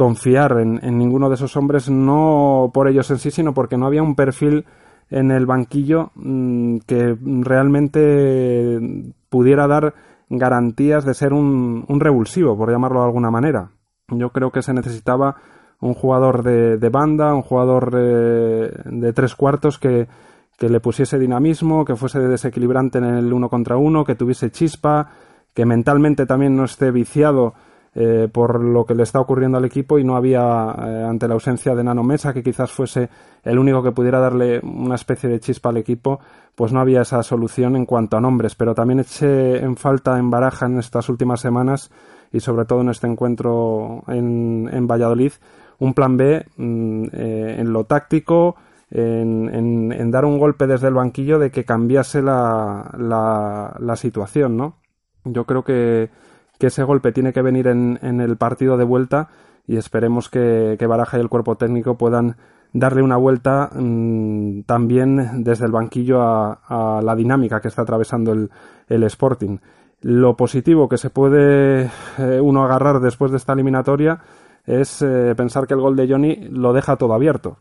confiar 0.00 0.56
en, 0.60 0.96
ninguno 0.96 1.28
de 1.28 1.34
esos 1.34 1.58
hombres, 1.58 1.90
no 1.90 2.70
por 2.72 2.88
ellos 2.88 3.10
en 3.10 3.18
sí, 3.18 3.30
sino 3.30 3.52
porque 3.52 3.76
no 3.76 3.84
había 3.84 4.02
un 4.02 4.14
perfil 4.14 4.64
en 5.10 5.30
el 5.30 5.44
banquillo 5.44 6.10
mm, 6.14 6.78
que 6.86 7.18
realmente 7.20 8.80
pudiera 9.28 9.66
dar 9.66 9.92
garantías 10.30 11.04
de 11.04 11.12
ser 11.12 11.34
un, 11.34 11.84
revulsivo, 11.86 12.56
por 12.56 12.70
llamarlo 12.70 13.00
de 13.00 13.04
alguna 13.04 13.30
manera. 13.30 13.72
Yo 14.08 14.30
creo 14.30 14.50
que 14.50 14.62
se 14.62 14.72
necesitaba 14.72 15.36
un 15.82 15.92
jugador 15.92 16.44
de, 16.44 16.88
banda, 16.88 17.34
un 17.34 17.42
jugador 17.42 17.92
eh, 17.94 18.72
de 18.86 19.12
tres 19.12 19.34
cuartos 19.34 19.78
que, 19.78 20.08
que, 20.56 20.70
le 20.70 20.80
pusiese 20.80 21.18
dinamismo, 21.18 21.84
que 21.84 21.94
fuese 21.94 22.20
desequilibrante 22.20 22.96
en 22.96 23.04
el 23.04 23.30
uno 23.34 23.50
contra 23.50 23.76
uno, 23.76 24.06
que 24.06 24.14
tuviese 24.14 24.50
chispa, 24.50 25.10
que 25.52 25.66
mentalmente 25.66 26.24
también 26.24 26.56
no 26.56 26.64
esté 26.64 26.90
viciado 26.90 27.52
eh, 27.94 28.28
por 28.32 28.62
lo 28.62 28.84
que 28.84 28.94
le 28.94 29.02
está 29.02 29.20
ocurriendo 29.20 29.58
al 29.58 29.64
equipo 29.64 29.98
y 29.98 30.04
no 30.04 30.16
había, 30.16 30.40
eh, 30.40 31.04
ante 31.08 31.26
la 31.26 31.34
ausencia 31.34 31.74
de 31.74 31.84
Nano 31.84 32.02
Mesa, 32.02 32.32
que 32.32 32.42
quizás 32.42 32.70
fuese 32.70 33.08
el 33.42 33.58
único 33.58 33.82
que 33.82 33.92
pudiera 33.92 34.20
darle 34.20 34.60
una 34.60 34.94
especie 34.94 35.28
de 35.28 35.40
chispa 35.40 35.70
al 35.70 35.76
equipo, 35.76 36.20
pues 36.54 36.72
no 36.72 36.80
había 36.80 37.02
esa 37.02 37.22
solución 37.22 37.76
en 37.76 37.86
cuanto 37.86 38.16
a 38.16 38.20
nombres. 38.20 38.54
Pero 38.54 38.74
también 38.74 39.00
eché 39.00 39.58
en 39.58 39.76
falta 39.76 40.18
en 40.18 40.30
baraja 40.30 40.66
en 40.66 40.78
estas 40.78 41.08
últimas 41.08 41.40
semanas 41.40 41.90
y 42.32 42.40
sobre 42.40 42.64
todo 42.64 42.80
en 42.82 42.90
este 42.90 43.06
encuentro 43.06 44.04
en, 44.06 44.68
en 44.72 44.86
Valladolid 44.86 45.32
un 45.80 45.94
plan 45.94 46.16
B 46.16 46.46
mm, 46.56 47.04
eh, 47.12 47.56
en 47.58 47.72
lo 47.72 47.84
táctico, 47.84 48.56
en, 48.90 49.92
en, 49.92 50.10
dar 50.10 50.24
un 50.24 50.38
golpe 50.38 50.66
desde 50.66 50.88
el 50.88 50.94
banquillo 50.94 51.38
de 51.38 51.50
que 51.50 51.64
cambiase 51.64 52.22
la, 52.22 52.90
la, 52.98 53.96
situación, 53.96 54.56
¿no? 54.56 54.78
Yo 55.24 55.44
creo 55.44 55.62
que, 55.62 56.10
que, 56.60 56.68
ese 56.68 56.84
golpe 56.84 57.12
tiene 57.12 57.32
que 57.32 57.42
venir 57.42 57.66
en, 57.66 57.98
el 58.02 58.36
partido 58.36 58.76
de 58.76 58.84
vuelta 58.84 59.28
y 59.66 59.76
esperemos 59.76 60.28
que, 60.28 60.76
que, 60.78 60.86
Baraja 60.86 61.18
y 61.18 61.20
el 61.20 61.28
cuerpo 61.28 61.56
técnico 61.56 61.96
puedan 61.96 62.36
darle 62.72 63.02
una 63.02 63.16
vuelta 63.16 63.70
mm, 63.72 64.62
también 64.62 65.42
desde 65.42 65.66
el 65.66 65.72
banquillo 65.72 66.20
a, 66.22 67.00
la 67.02 67.16
dinámica 67.16 67.60
que 67.60 67.68
está 67.68 67.82
atravesando 67.82 68.32
el, 68.32 68.50
el 68.88 69.02
Sporting. 69.04 69.58
Lo 70.02 70.36
positivo 70.36 70.88
que 70.88 70.96
se 70.96 71.10
puede 71.10 71.90
eh, 72.18 72.40
uno 72.40 72.64
agarrar 72.64 73.00
después 73.00 73.30
de 73.30 73.36
esta 73.36 73.52
eliminatoria 73.52 74.20
es 74.64 75.02
eh, 75.02 75.34
pensar 75.36 75.66
que 75.66 75.74
el 75.74 75.80
gol 75.80 75.96
de 75.96 76.08
Johnny 76.08 76.36
lo 76.50 76.72
deja 76.72 76.96
todo 76.96 77.12
abierto. 77.12 77.58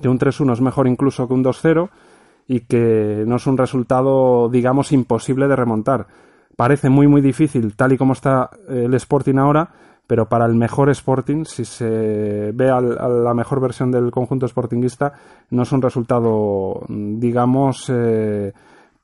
Que 0.00 0.08
un 0.08 0.18
3-1 0.18 0.52
es 0.54 0.60
mejor 0.60 0.88
incluso 0.88 1.26
que 1.26 1.34
un 1.34 1.44
2-0 1.44 1.90
y 2.46 2.60
que 2.60 3.24
no 3.26 3.36
es 3.36 3.46
un 3.46 3.56
resultado, 3.56 4.48
digamos, 4.48 4.92
imposible 4.92 5.48
de 5.48 5.56
remontar. 5.56 6.06
Parece 6.60 6.90
muy, 6.90 7.08
muy 7.08 7.22
difícil, 7.22 7.74
tal 7.74 7.94
y 7.94 7.96
como 7.96 8.12
está 8.12 8.50
el 8.68 8.92
Sporting 8.92 9.36
ahora, 9.36 9.70
pero 10.06 10.28
para 10.28 10.44
el 10.44 10.54
mejor 10.54 10.90
Sporting, 10.90 11.46
si 11.46 11.64
se 11.64 12.52
ve 12.52 12.68
a 12.68 12.82
la 12.82 13.32
mejor 13.32 13.62
versión 13.62 13.90
del 13.90 14.10
conjunto 14.10 14.46
sportinguista, 14.46 15.14
no 15.48 15.62
es 15.62 15.72
un 15.72 15.80
resultado, 15.80 16.82
digamos, 16.86 17.86
eh, 17.88 18.52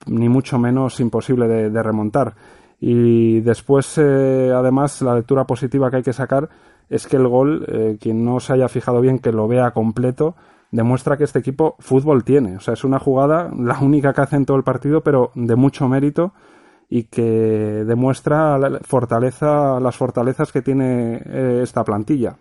ni 0.04 0.28
mucho 0.28 0.58
menos 0.58 1.00
imposible 1.00 1.48
de, 1.48 1.82
remontar. 1.82 2.34
Y 2.78 3.40
después, 3.40 3.96
eh, 3.96 4.52
además, 4.54 5.00
la 5.00 5.14
lectura 5.14 5.44
positiva 5.44 5.90
que 5.90 5.96
hay 5.96 6.02
que 6.02 6.12
sacar 6.12 6.50
es 6.90 7.06
que 7.06 7.16
el 7.16 7.26
gol, 7.26 7.64
eh, 7.68 7.96
quien 7.98 8.22
no 8.22 8.38
se 8.38 8.52
haya 8.52 8.68
fijado 8.68 9.00
bien 9.00 9.18
que 9.18 9.32
lo 9.32 9.48
vea 9.48 9.70
completo, 9.70 10.36
demuestra 10.70 11.16
que 11.16 11.24
este 11.24 11.38
equipo 11.38 11.76
fútbol 11.78 12.22
tiene. 12.22 12.56
O 12.56 12.60
sea, 12.60 12.74
es 12.74 12.84
una 12.84 12.98
jugada, 12.98 13.50
la 13.58 13.78
única 13.78 14.12
que 14.12 14.20
hace 14.20 14.36
en 14.36 14.44
todo 14.44 14.58
el 14.58 14.62
partido, 14.62 15.00
pero 15.00 15.30
de 15.34 15.56
mucho 15.56 15.88
mérito 15.88 16.34
y 16.88 17.04
que 17.04 17.22
demuestra 17.84 18.58
la 18.58 18.78
fortaleza, 18.80 19.80
las 19.80 19.96
fortalezas 19.96 20.52
que 20.52 20.62
tiene 20.62 21.20
eh, 21.24 21.60
esta 21.62 21.84
plantilla. 21.84 22.36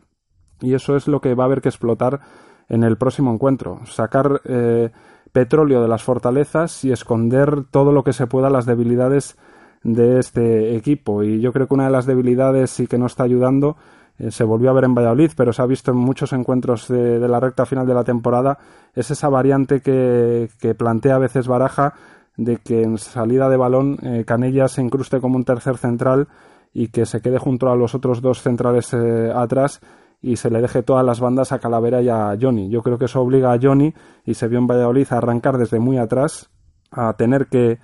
Y 0.61 0.73
eso 0.73 0.95
es 0.95 1.07
lo 1.07 1.19
que 1.19 1.35
va 1.35 1.43
a 1.43 1.47
haber 1.47 1.61
que 1.61 1.69
explotar 1.69 2.21
en 2.69 2.83
el 2.83 2.97
próximo 2.97 3.33
encuentro. 3.33 3.81
Sacar 3.85 4.41
eh, 4.45 4.91
petróleo 5.31 5.81
de 5.81 5.87
las 5.87 6.03
fortalezas 6.03 6.85
y 6.85 6.91
esconder 6.91 7.65
todo 7.69 7.91
lo 7.91 8.03
que 8.03 8.13
se 8.13 8.27
pueda 8.27 8.49
las 8.49 8.65
debilidades 8.65 9.37
de 9.83 10.19
este 10.19 10.75
equipo. 10.75 11.23
Y 11.23 11.41
yo 11.41 11.51
creo 11.51 11.67
que 11.67 11.73
una 11.73 11.85
de 11.85 11.91
las 11.91 12.05
debilidades 12.05 12.79
y 12.79 12.87
que 12.87 12.97
no 12.97 13.05
está 13.05 13.23
ayudando 13.23 13.75
eh, 14.17 14.31
se 14.31 14.43
volvió 14.43 14.69
a 14.69 14.73
ver 14.73 14.85
en 14.85 14.95
Valladolid, 14.95 15.31
pero 15.35 15.51
se 15.51 15.61
ha 15.61 15.65
visto 15.65 15.91
en 15.91 15.97
muchos 15.97 16.31
encuentros 16.33 16.87
de, 16.87 17.19
la 17.19 17.39
recta 17.39 17.65
final 17.65 17.85
de 17.85 17.93
la 17.93 18.03
temporada, 18.03 18.57
es 18.93 19.11
esa 19.11 19.29
variante 19.29 19.81
que, 19.81 20.49
plantea 20.77 21.15
a 21.15 21.19
veces 21.19 21.47
Baraja 21.47 21.93
de 22.37 22.57
que 22.57 22.81
en 22.81 22.97
salida 22.97 23.49
de 23.49 23.57
balón 23.57 23.97
eh, 24.01 24.23
Canella 24.25 24.67
se 24.67 24.81
incruste 24.81 25.21
como 25.21 25.37
un 25.37 25.45
tercer 25.45 25.77
central 25.77 26.27
y 26.73 26.89
que 26.89 27.05
se 27.05 27.21
quede 27.21 27.39
junto 27.39 27.69
a 27.69 27.75
los 27.75 27.95
otros 27.95 28.21
dos 28.21 28.41
centrales 28.41 28.93
eh, 28.93 29.31
atrás 29.33 29.81
y 30.21 30.37
se 30.37 30.49
le 30.49 30.61
deje 30.61 30.83
todas 30.83 31.05
las 31.05 31.19
bandas 31.19 31.51
a 31.51 31.59
Calavera 31.59 32.01
y 32.01 32.09
a 32.09 32.35
Johnny. 32.39 32.69
Yo 32.69 32.81
creo 32.81 32.97
que 32.97 33.05
eso 33.05 33.21
obliga 33.21 33.53
a 33.53 33.59
Johnny, 33.61 33.93
y 34.25 34.33
se 34.33 34.47
vio 34.47 34.57
en 34.57 34.65
Valladolid, 34.65 35.07
a 35.11 35.17
arrancar 35.17 35.57
desde 35.57 35.79
muy 35.79 35.99
atrás, 35.99 36.49
a 36.89 37.13
tener 37.13 37.45
que, 37.45 37.79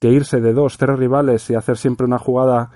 que 0.00 0.08
irse 0.08 0.40
de 0.40 0.52
dos, 0.52 0.76
tres 0.76 0.98
rivales 0.98 1.48
y 1.50 1.54
hacer 1.54 1.76
siempre 1.76 2.04
una 2.04 2.18
jugada 2.18 2.70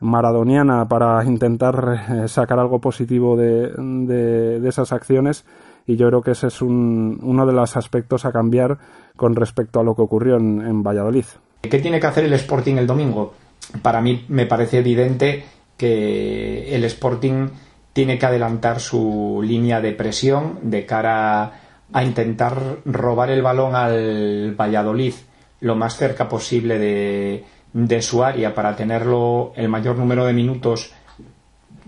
maradoniana 0.00 0.86
para 0.88 1.24
intentar 1.24 2.06
eh, 2.10 2.28
sacar 2.28 2.58
algo 2.58 2.80
positivo 2.80 3.36
de, 3.36 3.72
de, 3.76 4.68
esas 4.68 4.92
acciones 4.92 5.44
y 5.88 5.96
yo 5.96 6.06
creo 6.08 6.22
que 6.22 6.32
ese 6.32 6.48
es 6.48 6.60
un, 6.60 7.18
uno 7.22 7.46
de 7.46 7.54
los 7.54 7.76
aspectos 7.76 8.26
a 8.26 8.30
cambiar 8.30 8.76
con 9.16 9.34
respecto 9.34 9.80
a 9.80 9.82
lo 9.82 9.96
que 9.96 10.02
ocurrió 10.02 10.36
en, 10.36 10.82
Valladolid. 10.82 11.24
¿Qué 11.62 11.78
tiene 11.78 11.98
que 11.98 12.06
hacer 12.06 12.26
el 12.26 12.34
Sporting 12.34 12.76
el 12.76 12.86
domingo? 12.86 13.32
Para 13.80 14.02
mí 14.02 14.26
me 14.28 14.44
parece 14.44 14.78
evidente 14.78 15.44
que 15.78 16.76
el 16.76 16.84
Sporting 16.84 17.48
tiene 17.94 18.18
que 18.18 18.26
adelantar 18.26 18.80
su 18.80 19.40
línea 19.42 19.80
de 19.80 19.92
presión 19.92 20.58
de 20.62 20.84
cara 20.84 21.52
a 21.90 22.04
intentar 22.04 22.60
robar 22.84 23.30
el 23.30 23.40
balón 23.40 23.74
al 23.74 24.54
Valladolid 24.54 25.14
lo 25.60 25.74
más 25.74 25.96
cerca 25.96 26.28
posible 26.28 26.78
de, 26.78 27.44
de 27.72 28.02
su 28.02 28.22
área 28.22 28.54
para 28.54 28.76
tenerlo 28.76 29.52
el 29.56 29.70
mayor 29.70 29.96
número 29.96 30.26
de 30.26 30.34
minutos 30.34 30.92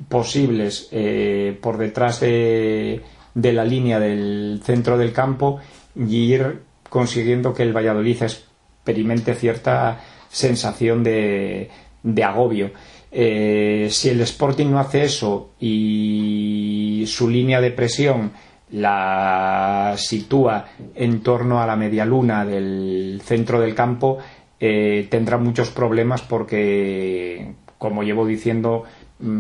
posibles 0.09 0.89
eh, 0.91 1.57
por 1.61 1.77
detrás 1.77 2.21
de, 2.21 3.03
de, 3.35 3.53
la 3.53 3.65
línea 3.65 3.99
del 4.01 4.61
centro 4.65 4.99
del 4.99 5.13
campo 5.13 5.61
y 5.95 6.33
ir 6.33 6.63
consiguiendo 6.89 7.55
que 7.55 7.63
el 7.63 7.77
Valladolid 7.77 8.23
experimente 8.23 9.35
cierta 9.35 10.01
sensación 10.29 11.03
de, 11.03 11.71
de 12.03 12.25
agobio. 12.25 12.71
Eh, 13.13 13.89
si 13.91 14.09
el 14.09 14.21
Sporting 14.21 14.67
no 14.67 14.79
hace 14.79 15.03
eso 15.05 15.51
y 15.59 17.05
su 17.07 17.29
línea 17.29 17.61
de 17.61 17.73
presión 17.73 18.31
la 18.71 19.95
sitúa 19.97 20.69
en 20.95 21.23
torno 21.23 21.61
a 21.61 21.67
la 21.67 21.75
media 21.75 22.05
luna 22.05 22.45
del 22.45 23.21
centro 23.25 23.61
del 23.61 23.75
campo, 23.75 24.19
eh, 24.61 25.09
tendrá 25.11 25.39
muchos 25.39 25.71
problemas 25.71 26.23
porque, 26.23 27.55
como 27.79 28.05
llevo 28.05 28.27
diciendo, 28.27 28.85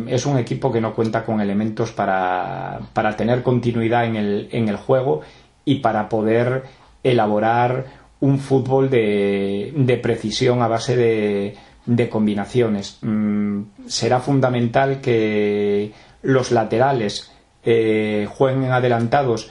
es 0.08 0.26
un 0.26 0.38
equipo 0.38 0.70
que 0.70 0.80
no 0.80 0.94
cuenta 0.94 1.24
con 1.24 1.40
elementos 1.40 1.92
para, 1.92 2.80
para 2.92 3.16
tener 3.16 3.42
continuidad 3.42 4.04
en 4.04 4.16
el, 4.16 4.48
en 4.52 4.68
el 4.68 4.76
juego 4.76 5.22
y 5.64 5.76
para 5.76 6.08
poder 6.08 6.64
elaborar 7.02 7.86
un 8.20 8.38
fútbol 8.38 8.90
de, 8.90 9.72
de 9.74 9.96
precisión 9.96 10.62
a 10.62 10.68
base 10.68 10.96
de, 10.96 11.56
de 11.86 12.08
combinaciones. 12.08 12.98
Mm, 13.02 13.62
será 13.86 14.20
fundamental 14.20 15.00
que 15.00 15.92
los 16.22 16.50
laterales 16.50 17.32
eh, 17.64 18.28
jueguen 18.30 18.70
adelantados 18.70 19.50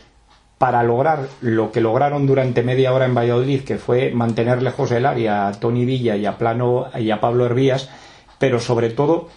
para 0.58 0.84
lograr 0.84 1.28
lo 1.42 1.72
que 1.72 1.82
lograron 1.82 2.28
durante 2.28 2.64
media 2.64 2.94
hora 2.94 3.06
en 3.06 3.16
Valladolid, 3.16 3.64
que 3.64 3.78
fue 3.78 4.12
mantener 4.12 4.62
lejos 4.62 4.90
del 4.90 5.06
área 5.06 5.48
a 5.48 5.54
Tony 5.54 5.86
Villa 5.86 6.18
y 6.18 6.26
a, 6.26 6.38
Plano, 6.38 6.88
y 7.00 7.12
a 7.12 7.22
Pablo 7.22 7.46
Hervías, 7.46 7.90
pero 8.38 8.60
sobre 8.60 8.90
todo 8.90 9.30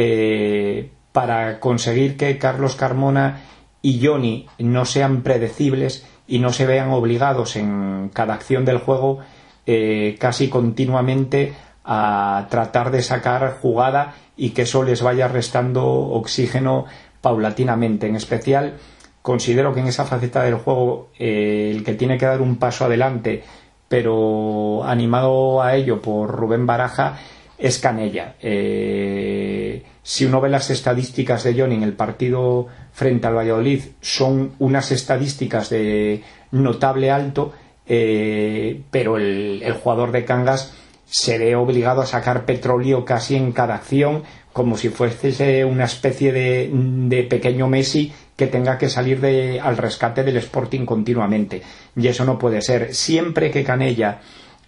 eh, 0.00 0.92
para 1.10 1.58
conseguir 1.58 2.16
que 2.16 2.38
Carlos 2.38 2.76
Carmona 2.76 3.40
y 3.82 4.06
Johnny 4.06 4.46
no 4.60 4.84
sean 4.84 5.22
predecibles 5.22 6.06
y 6.28 6.38
no 6.38 6.52
se 6.52 6.66
vean 6.66 6.90
obligados 6.90 7.56
en 7.56 8.08
cada 8.14 8.34
acción 8.34 8.64
del 8.64 8.78
juego 8.78 9.18
eh, 9.66 10.14
casi 10.20 10.48
continuamente 10.48 11.52
a 11.84 12.46
tratar 12.48 12.92
de 12.92 13.02
sacar 13.02 13.58
jugada 13.60 14.14
y 14.36 14.50
que 14.50 14.62
eso 14.62 14.84
les 14.84 15.02
vaya 15.02 15.26
restando 15.26 15.84
oxígeno 15.84 16.84
paulatinamente, 17.20 18.06
en 18.06 18.14
especial 18.14 18.76
considero 19.20 19.74
que 19.74 19.80
en 19.80 19.88
esa 19.88 20.04
faceta 20.04 20.44
del 20.44 20.54
juego 20.54 21.08
eh, 21.18 21.72
el 21.74 21.82
que 21.82 21.94
tiene 21.94 22.18
que 22.18 22.26
dar 22.26 22.40
un 22.40 22.54
paso 22.54 22.84
adelante, 22.84 23.42
pero 23.88 24.84
animado 24.84 25.60
a 25.60 25.74
ello 25.74 26.00
por 26.00 26.30
Rubén 26.30 26.66
Baraja, 26.66 27.18
es 27.58 27.78
Canella. 27.78 28.36
Eh, 28.40 29.82
si 30.02 30.24
uno 30.24 30.40
ve 30.40 30.48
las 30.48 30.70
estadísticas 30.70 31.44
de 31.44 31.54
Johnny 31.54 31.74
en 31.74 31.82
el 31.82 31.92
partido 31.92 32.68
frente 32.92 33.26
al 33.26 33.36
Valladolid, 33.36 33.82
son 34.00 34.52
unas 34.58 34.92
estadísticas 34.92 35.68
de 35.70 36.22
notable 36.52 37.10
alto, 37.10 37.52
eh, 37.86 38.80
pero 38.90 39.16
el, 39.16 39.72
jugador 39.82 40.12
de 40.12 40.24
Cangas 40.24 40.74
se 41.04 41.38
ve 41.38 41.56
obligado 41.56 42.02
a 42.02 42.06
sacar 42.06 42.44
petróleo 42.44 43.04
casi 43.04 43.34
en 43.34 43.52
cada 43.52 43.74
acción, 43.74 44.22
como 44.52 44.76
si 44.76 44.88
fuese 44.88 45.64
una 45.64 45.84
especie 45.84 46.32
de, 46.32 46.70
de 46.72 47.22
pequeño 47.24 47.66
Messi 47.66 48.12
que 48.36 48.46
tenga 48.46 48.78
que 48.78 48.88
salir 48.88 49.20
de, 49.20 49.58
al 49.60 49.76
rescate 49.76 50.22
del 50.22 50.36
Sporting 50.36 50.84
continuamente. 50.84 51.60
Y 51.96 52.06
eso 52.06 52.24
no 52.24 52.38
puede 52.38 52.62
ser. 52.62 52.94
Siempre 52.94 53.50
que 53.50 53.64
Canella 53.64 54.20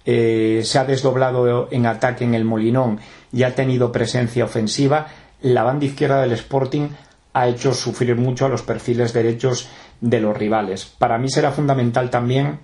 eh, 0.05 0.63
se 0.65 0.79
ha 0.79 0.85
desdoblado 0.85 1.69
en 1.71 1.87
ataque 1.87 2.25
en 2.25 2.35
el 2.35 2.45
Molinón 2.45 3.01
y 3.33 3.43
ha 3.43 3.55
tenido 3.55 3.93
presencia 3.93 4.45
ofensiva, 4.45 5.09
la 5.43 5.63
banda 5.63 5.87
izquierda 5.87 6.23
del 6.23 6.33
Sporting 6.33 6.89
ha 7.33 7.49
hecho 7.49 7.75
sufrir 7.75 8.17
mucho 8.17 8.47
a 8.47 8.49
los 8.49 8.63
perfiles 8.63 9.13
derechos 9.13 9.69
de 10.01 10.21
los 10.21 10.37
rivales. 10.37 10.85
Para 10.85 11.19
mí 11.19 11.29
será 11.29 11.53
fundamental 11.53 12.11
también 12.11 12.61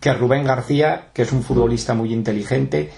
que 0.00 0.12
Rubén 0.12 0.44
García, 0.44 1.08
que 1.12 1.22
es 1.22 1.32
un 1.32 1.42
futbolista 1.42 1.94
muy 1.94 2.12
inteligente, 2.12 2.90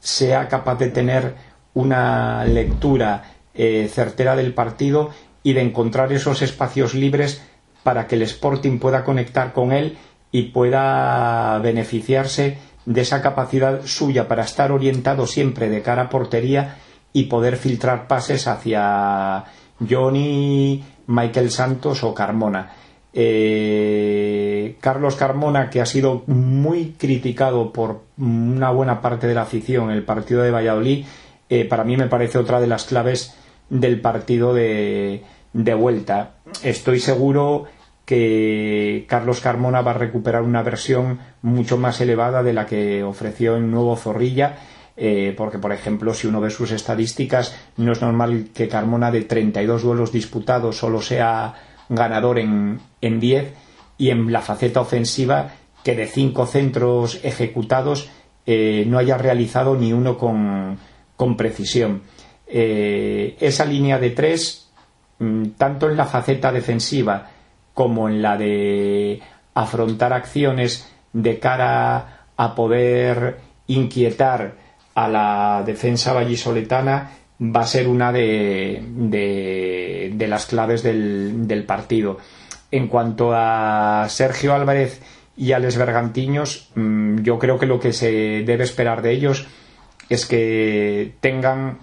sea 0.00 0.48
capaz 0.48 0.76
de 0.76 0.88
tener 0.88 1.34
una 1.74 2.44
lectura 2.44 3.24
eh, 3.54 3.88
certera 3.92 4.36
del 4.36 4.54
partido 4.54 5.10
y 5.42 5.52
de 5.52 5.62
encontrar 5.62 6.12
esos 6.12 6.42
espacios 6.42 6.94
libres 6.94 7.42
para 7.82 8.06
que 8.06 8.16
el 8.16 8.22
Sporting 8.22 8.78
pueda 8.78 9.04
conectar 9.04 9.52
con 9.52 9.72
él 9.72 9.96
y 10.30 10.44
pueda 10.44 11.58
beneficiarse 11.58 12.58
de 12.88 13.02
esa 13.02 13.20
capacidad 13.20 13.82
suya 13.84 14.28
para 14.28 14.44
estar 14.44 14.72
orientado 14.72 15.26
siempre 15.26 15.68
de 15.68 15.82
cara 15.82 16.04
a 16.04 16.08
portería 16.08 16.78
y 17.12 17.24
poder 17.24 17.58
filtrar 17.58 18.08
pases 18.08 18.48
hacia 18.48 19.44
Johnny, 19.86 20.82
Michael 21.06 21.50
Santos 21.50 22.02
o 22.02 22.14
Carmona. 22.14 22.72
Eh, 23.12 24.78
Carlos 24.80 25.16
Carmona, 25.16 25.68
que 25.68 25.82
ha 25.82 25.86
sido 25.86 26.22
muy 26.28 26.94
criticado 26.96 27.74
por 27.74 28.04
una 28.16 28.70
buena 28.70 29.02
parte 29.02 29.26
de 29.26 29.34
la 29.34 29.42
afición 29.42 29.90
en 29.90 29.96
el 29.96 30.04
partido 30.04 30.42
de 30.42 30.50
Valladolid, 30.50 31.04
eh, 31.50 31.66
para 31.66 31.84
mí 31.84 31.94
me 31.98 32.08
parece 32.08 32.38
otra 32.38 32.58
de 32.58 32.68
las 32.68 32.84
claves 32.84 33.34
del 33.68 34.00
partido 34.00 34.54
de, 34.54 35.24
de 35.52 35.74
vuelta. 35.74 36.36
Estoy 36.62 37.00
seguro 37.00 37.66
que 38.08 39.04
Carlos 39.06 39.42
Carmona 39.42 39.82
va 39.82 39.90
a 39.90 39.98
recuperar 39.98 40.40
una 40.40 40.62
versión 40.62 41.18
mucho 41.42 41.76
más 41.76 42.00
elevada 42.00 42.42
de 42.42 42.54
la 42.54 42.64
que 42.64 43.02
ofreció 43.02 43.58
en 43.58 43.70
Nuevo 43.70 43.94
Zorrilla. 43.96 44.56
Eh, 44.96 45.34
porque, 45.36 45.58
por 45.58 45.72
ejemplo, 45.72 46.14
si 46.14 46.26
uno 46.26 46.40
ve 46.40 46.48
sus 46.48 46.70
estadísticas, 46.70 47.54
no 47.76 47.92
es 47.92 48.00
normal 48.00 48.48
que 48.54 48.66
Carmona 48.66 49.10
de 49.10 49.24
32 49.24 49.82
duelos 49.82 50.10
disputados 50.10 50.78
solo 50.78 51.02
sea 51.02 51.52
ganador 51.90 52.38
en, 52.38 52.80
en 53.02 53.20
10 53.20 53.52
y 53.98 54.08
en 54.08 54.32
la 54.32 54.40
faceta 54.40 54.80
ofensiva 54.80 55.50
que 55.84 55.94
de 55.94 56.06
cinco 56.06 56.46
centros 56.46 57.20
ejecutados 57.22 58.08
eh, 58.46 58.84
no 58.86 58.96
haya 58.96 59.18
realizado 59.18 59.76
ni 59.76 59.92
uno 59.92 60.16
con, 60.16 60.78
con 61.14 61.36
precisión. 61.36 62.04
Eh, 62.46 63.36
esa 63.38 63.66
línea 63.66 63.98
de 63.98 64.10
tres, 64.10 64.70
mm, 65.18 65.48
tanto 65.58 65.90
en 65.90 65.96
la 65.98 66.06
faceta 66.06 66.50
defensiva 66.50 67.32
como 67.78 68.08
en 68.08 68.20
la 68.22 68.36
de 68.36 69.20
afrontar 69.54 70.12
acciones 70.12 70.92
de 71.12 71.38
cara 71.38 72.26
a 72.36 72.54
poder 72.56 73.38
inquietar 73.68 74.54
a 74.96 75.06
la 75.06 75.62
defensa 75.64 76.12
vallisoletana, 76.12 77.10
va 77.40 77.60
a 77.60 77.66
ser 77.68 77.86
una 77.86 78.10
de, 78.10 78.82
de, 80.12 80.26
las 80.26 80.46
claves 80.46 80.82
del, 80.82 81.46
del, 81.46 81.66
partido. 81.66 82.18
En 82.72 82.88
cuanto 82.88 83.30
a 83.32 84.06
Sergio 84.08 84.54
Álvarez 84.54 85.00
y 85.36 85.52
a 85.52 85.60
Les 85.60 85.78
Bergantiños, 85.78 86.72
mm, 86.74 87.20
yo 87.20 87.38
creo 87.38 87.60
que 87.60 87.66
lo 87.66 87.78
que 87.78 87.92
se 87.92 88.42
debe 88.44 88.64
esperar 88.64 89.02
de 89.02 89.12
ellos 89.12 89.46
es 90.08 90.26
que 90.26 91.14
tengan 91.20 91.78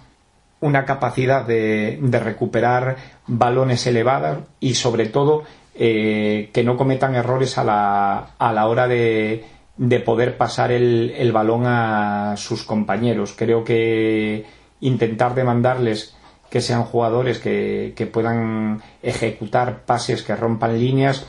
una 0.60 0.84
capacidad 0.84 1.46
de, 1.46 2.00
de 2.02 2.20
recuperar 2.20 2.98
balones 3.28 3.88
elevados 3.88 4.40
y 4.60 4.74
sobre 4.74 5.06
todo 5.06 5.46
eh, 5.76 6.50
que 6.54 6.64
no 6.64 6.78
cometan 6.78 7.16
errores 7.16 7.58
a 7.58 7.64
la, 7.64 8.36
a 8.38 8.54
la 8.54 8.68
hora 8.68 8.88
de, 8.88 9.44
de 9.78 10.00
poder 10.00 10.38
pasar 10.38 10.72
el, 10.72 11.14
el, 11.18 11.32
balón 11.32 11.64
a 11.66 12.36
sus 12.38 12.64
compañeros. 12.64 13.34
Creo 13.38 13.64
que 13.64 14.46
intentar 14.80 15.36
demandarles 15.36 16.16
que 16.50 16.62
sean 16.62 16.84
jugadores 16.84 17.40
que, 17.40 17.94
que 17.96 18.06
puedan 18.06 18.82
ejecutar 19.04 19.82
pases 19.86 20.24
que 20.24 20.36
rompan 20.36 20.80
líneas 20.80 21.26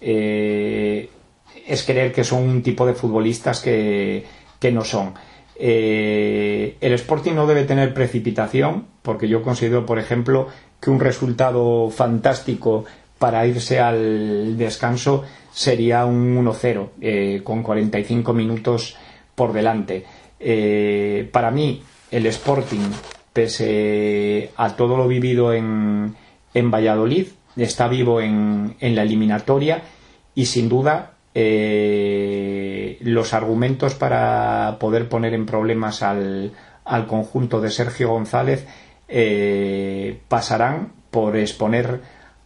eh, 0.00 1.10
es 1.66 1.84
creer 1.84 2.12
que 2.12 2.24
son 2.24 2.48
un 2.48 2.62
tipo 2.62 2.86
de 2.86 2.94
futbolistas 2.94 3.60
que, 3.60 4.24
que 4.58 4.72
no 4.72 4.84
son. 4.84 5.14
Eh, 5.56 6.76
el 6.80 6.92
Sporting 6.92 7.32
no 7.32 7.46
debe 7.46 7.64
tener 7.64 7.92
precipitación, 7.92 8.86
porque 9.02 9.28
yo 9.28 9.42
considero, 9.42 9.84
por 9.84 9.98
ejemplo, 9.98 10.48
que 10.80 10.90
un 10.90 11.00
resultado 11.00 11.90
fantástico 11.90 12.84
para 13.18 13.46
irse 13.46 13.80
al 13.80 14.56
descanso 14.56 15.24
sería 15.52 16.04
un 16.04 16.36
1-0 16.44 16.88
eh, 17.00 17.40
con 17.42 17.62
45 17.62 18.32
minutos 18.32 18.96
por 19.34 19.52
delante. 19.52 20.04
Eh, 20.40 21.28
para 21.32 21.50
mí, 21.50 21.82
el 22.10 22.26
Sporting, 22.26 22.90
pese 23.32 24.50
a 24.56 24.76
todo 24.76 24.96
lo 24.96 25.08
vivido 25.08 25.52
en, 25.52 26.14
en 26.54 26.70
Valladolid, 26.70 27.26
está 27.56 27.88
vivo 27.88 28.20
en, 28.20 28.76
en, 28.80 28.94
la 28.94 29.02
eliminatoria 29.02 29.82
y 30.34 30.46
sin 30.46 30.68
duda 30.68 31.12
eh, 31.34 32.98
los 33.00 33.34
argumentos 33.34 33.94
para 33.94 34.76
poder 34.78 35.08
poner 35.08 35.34
en 35.34 35.46
problemas 35.46 36.02
al, 36.02 36.52
al 36.84 37.06
conjunto 37.06 37.60
de 37.60 37.70
Sergio 37.70 38.10
González 38.10 38.66
eh, 39.08 40.20
pasarán 40.28 40.92
por 41.10 41.36
exponer 41.36 42.00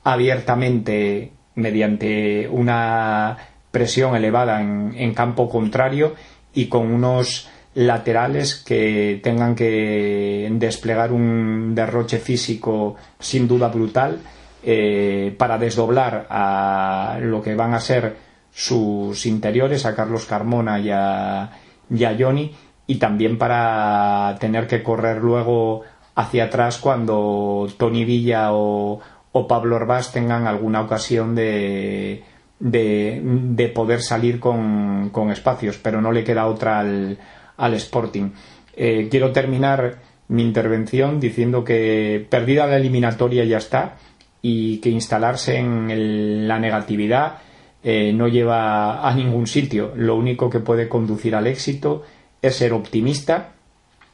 abiertamente 0.04 1.32
mediante 1.54 2.48
una 2.48 3.36
presión 3.70 4.14
elevada 4.14 4.60
en, 4.60 5.14
campo 5.14 5.48
contrario 5.48 6.14
y 6.54 6.66
con 6.66 6.92
unos 6.92 7.48
laterales 7.74 8.54
que 8.54 9.20
tengan 9.22 9.54
que 9.54 10.48
desplegar 10.52 11.12
un 11.12 11.74
derroche 11.74 12.18
físico 12.18 12.96
sin 13.18 13.48
duda 13.48 13.68
brutal 13.68 14.18
eh, 14.62 15.34
para 15.38 15.58
desdoblar 15.58 16.26
a 16.28 17.18
lo 17.20 17.42
que 17.42 17.54
van 17.54 17.74
a 17.74 17.80
ser 17.80 18.16
sus 18.52 19.24
interiores, 19.24 19.86
a 19.86 19.94
Carlos 19.94 20.26
Carmona 20.26 20.78
y 20.78 20.90
a, 20.90 21.50
y 21.90 22.04
a 22.04 22.16
Johnny, 22.18 22.54
y 22.86 22.96
también 22.96 23.38
para 23.38 24.36
tener 24.38 24.66
que 24.66 24.82
correr 24.82 25.18
luego 25.18 25.82
hacia 26.14 26.44
atrás 26.44 26.78
cuando 26.78 27.66
Tony 27.78 28.04
Villa 28.04 28.52
o, 28.52 29.00
o 29.32 29.48
Pablo 29.48 29.76
Orbás 29.76 30.12
tengan 30.12 30.46
alguna 30.46 30.82
ocasión 30.82 31.34
de, 31.34 32.22
de, 32.60 33.20
de 33.24 33.68
poder 33.68 34.02
salir 34.02 34.38
con, 34.38 35.10
con, 35.10 35.30
espacios, 35.30 35.78
pero 35.78 36.00
no 36.00 36.12
le 36.12 36.22
queda 36.22 36.46
otra 36.46 36.80
al, 36.80 37.18
al 37.56 37.74
Sporting. 37.74 38.30
Eh, 38.76 39.08
quiero 39.10 39.32
terminar 39.32 40.00
mi 40.28 40.42
intervención 40.42 41.18
diciendo 41.18 41.64
que 41.64 42.26
perdida 42.28 42.66
la 42.66 42.76
eliminatoria 42.76 43.44
ya 43.44 43.58
está 43.58 43.96
y 44.40 44.78
que 44.78 44.90
instalarse 44.90 45.56
en 45.56 46.48
la 46.48 46.58
negatividad 46.58 47.38
eh, 47.82 48.12
no 48.12 48.28
lleva 48.28 49.06
a 49.06 49.14
ningún 49.14 49.46
sitio. 49.46 49.92
Lo 49.96 50.16
único 50.16 50.48
que 50.48 50.60
puede 50.60 50.88
conducir 50.88 51.34
al 51.34 51.46
éxito 51.46 52.02
es 52.40 52.56
ser 52.56 52.72
optimista, 52.72 53.52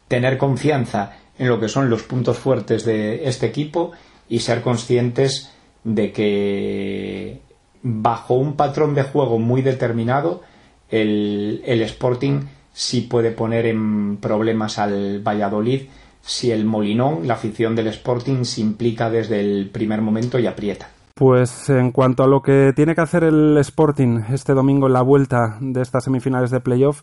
tener 0.06 0.38
confianza 0.38 1.16
en 1.38 1.48
lo 1.48 1.60
que 1.60 1.68
son 1.68 1.90
los 1.90 2.02
puntos 2.02 2.38
fuertes 2.38 2.84
de 2.84 3.28
este 3.28 3.46
equipo 3.46 3.92
y 4.28 4.40
ser 4.40 4.62
conscientes 4.62 5.52
de 5.84 6.12
que 6.12 7.40
bajo 7.82 8.34
un 8.34 8.54
patrón 8.54 8.94
de 8.94 9.04
juego 9.04 9.38
muy 9.38 9.62
determinado 9.62 10.42
el, 10.90 11.62
el 11.64 11.82
Sporting 11.82 12.40
sí 12.72 13.02
puede 13.02 13.30
poner 13.30 13.66
en 13.66 14.18
problemas 14.18 14.78
al 14.78 15.20
Valladolid 15.20 15.82
si 16.22 16.50
el 16.50 16.64
Molinón, 16.64 17.26
la 17.26 17.34
afición 17.34 17.74
del 17.74 17.86
Sporting, 17.88 18.44
se 18.44 18.60
implica 18.60 19.08
desde 19.08 19.40
el 19.40 19.70
primer 19.70 20.02
momento 20.02 20.38
y 20.38 20.46
aprieta. 20.46 20.90
Pues 21.14 21.70
en 21.70 21.90
cuanto 21.90 22.22
a 22.22 22.26
lo 22.26 22.42
que 22.42 22.72
tiene 22.76 22.94
que 22.94 23.00
hacer 23.00 23.24
el 23.24 23.56
Sporting 23.58 24.20
este 24.30 24.52
domingo 24.52 24.86
en 24.86 24.92
la 24.92 25.02
vuelta 25.02 25.56
de 25.60 25.80
estas 25.80 26.04
semifinales 26.04 26.50
de 26.50 26.60
playoff, 26.60 27.02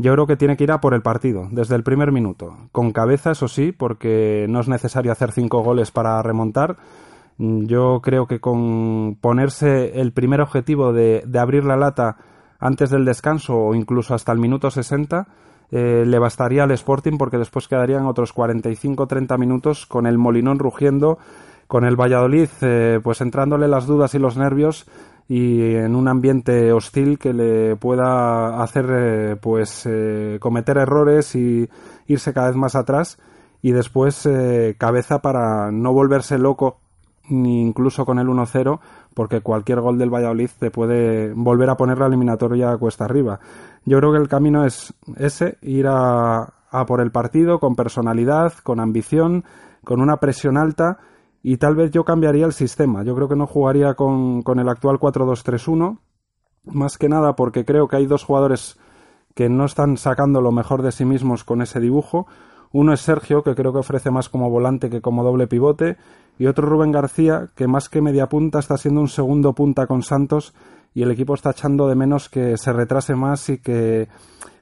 yo 0.00 0.12
creo 0.14 0.26
que 0.26 0.36
tiene 0.36 0.56
que 0.56 0.64
ir 0.64 0.72
a 0.72 0.80
por 0.80 0.94
el 0.94 1.02
partido, 1.02 1.48
desde 1.50 1.76
el 1.76 1.82
primer 1.82 2.10
minuto. 2.12 2.56
Con 2.72 2.92
cabeza, 2.92 3.32
eso 3.32 3.48
sí, 3.48 3.72
porque 3.72 4.46
no 4.48 4.60
es 4.60 4.68
necesario 4.68 5.12
hacer 5.12 5.32
cinco 5.32 5.62
goles 5.62 5.90
para 5.90 6.22
remontar. 6.22 6.76
Yo 7.38 8.00
creo 8.02 8.26
que 8.26 8.40
con 8.40 9.16
ponerse 9.20 10.00
el 10.00 10.12
primer 10.12 10.40
objetivo 10.40 10.92
de, 10.92 11.22
de 11.26 11.38
abrir 11.38 11.64
la 11.64 11.76
lata 11.76 12.16
antes 12.58 12.90
del 12.90 13.04
descanso 13.04 13.56
o 13.56 13.74
incluso 13.74 14.14
hasta 14.14 14.32
el 14.32 14.38
minuto 14.38 14.70
60, 14.70 15.26
eh, 15.72 16.04
le 16.06 16.18
bastaría 16.18 16.64
al 16.64 16.70
Sporting 16.72 17.16
porque 17.16 17.38
después 17.38 17.68
quedarían 17.68 18.06
otros 18.06 18.34
45-30 18.34 19.38
minutos 19.38 19.86
con 19.86 20.06
el 20.06 20.18
Molinón 20.18 20.58
rugiendo, 20.58 21.18
con 21.66 21.84
el 21.84 21.94
Valladolid 21.94 22.48
eh, 22.62 23.00
pues 23.02 23.20
entrándole 23.20 23.68
las 23.68 23.86
dudas 23.86 24.14
y 24.14 24.18
los 24.18 24.36
nervios 24.36 24.86
y 25.30 25.76
en 25.76 25.94
un 25.94 26.08
ambiente 26.08 26.72
hostil 26.72 27.16
que 27.16 27.32
le 27.32 27.76
pueda 27.76 28.60
hacer 28.64 28.86
eh, 28.90 29.36
pues 29.40 29.86
eh, 29.86 30.38
cometer 30.40 30.76
errores 30.76 31.36
y 31.36 31.68
irse 32.08 32.34
cada 32.34 32.48
vez 32.48 32.56
más 32.56 32.74
atrás 32.74 33.16
y 33.62 33.70
después 33.70 34.26
eh, 34.26 34.74
cabeza 34.76 35.22
para 35.22 35.70
no 35.70 35.92
volverse 35.92 36.36
loco 36.36 36.80
ni 37.28 37.62
incluso 37.62 38.04
con 38.04 38.18
el 38.18 38.26
1-0 38.26 38.80
porque 39.14 39.40
cualquier 39.40 39.80
gol 39.80 39.98
del 39.98 40.12
Valladolid 40.12 40.50
te 40.58 40.72
puede 40.72 41.32
volver 41.32 41.70
a 41.70 41.76
poner 41.76 41.98
la 41.98 42.06
eliminatoria 42.06 42.72
a 42.72 42.76
cuesta 42.76 43.04
arriba. 43.04 43.38
Yo 43.84 43.98
creo 43.98 44.10
que 44.10 44.18
el 44.18 44.28
camino 44.28 44.64
es 44.64 44.94
ese, 45.16 45.58
ir 45.62 45.86
a, 45.86 46.54
a 46.72 46.86
por 46.86 47.00
el 47.00 47.12
partido 47.12 47.60
con 47.60 47.76
personalidad, 47.76 48.54
con 48.64 48.80
ambición, 48.80 49.44
con 49.84 50.00
una 50.00 50.16
presión 50.16 50.56
alta 50.56 50.98
y 51.42 51.56
tal 51.56 51.74
vez 51.74 51.90
yo 51.90 52.04
cambiaría 52.04 52.46
el 52.46 52.52
sistema. 52.52 53.02
Yo 53.02 53.14
creo 53.14 53.28
que 53.28 53.36
no 53.36 53.46
jugaría 53.46 53.94
con, 53.94 54.42
con 54.42 54.58
el 54.58 54.68
actual 54.68 54.98
4-2-3-1, 54.98 55.98
más 56.64 56.98
que 56.98 57.08
nada 57.08 57.36
porque 57.36 57.64
creo 57.64 57.88
que 57.88 57.96
hay 57.96 58.06
dos 58.06 58.24
jugadores 58.24 58.78
que 59.34 59.48
no 59.48 59.64
están 59.64 59.96
sacando 59.96 60.40
lo 60.40 60.52
mejor 60.52 60.82
de 60.82 60.92
sí 60.92 61.04
mismos 61.04 61.44
con 61.44 61.62
ese 61.62 61.80
dibujo. 61.80 62.26
Uno 62.72 62.92
es 62.92 63.00
Sergio, 63.00 63.42
que 63.42 63.54
creo 63.54 63.72
que 63.72 63.78
ofrece 63.78 64.10
más 64.10 64.28
como 64.28 64.50
volante 64.50 64.90
que 64.90 65.00
como 65.00 65.24
doble 65.24 65.46
pivote, 65.46 65.96
y 66.38 66.46
otro 66.46 66.66
Rubén 66.66 66.92
García, 66.92 67.50
que 67.54 67.66
más 67.66 67.88
que 67.88 68.00
media 68.00 68.28
punta 68.28 68.58
está 68.58 68.76
siendo 68.76 69.00
un 69.00 69.08
segundo 69.08 69.54
punta 69.54 69.86
con 69.86 70.02
Santos 70.02 70.54
y 70.94 71.02
el 71.02 71.10
equipo 71.10 71.34
está 71.34 71.50
echando 71.50 71.88
de 71.88 71.94
menos 71.94 72.28
que 72.28 72.56
se 72.56 72.72
retrase 72.72 73.14
más 73.14 73.48
y 73.48 73.58
que 73.58 74.08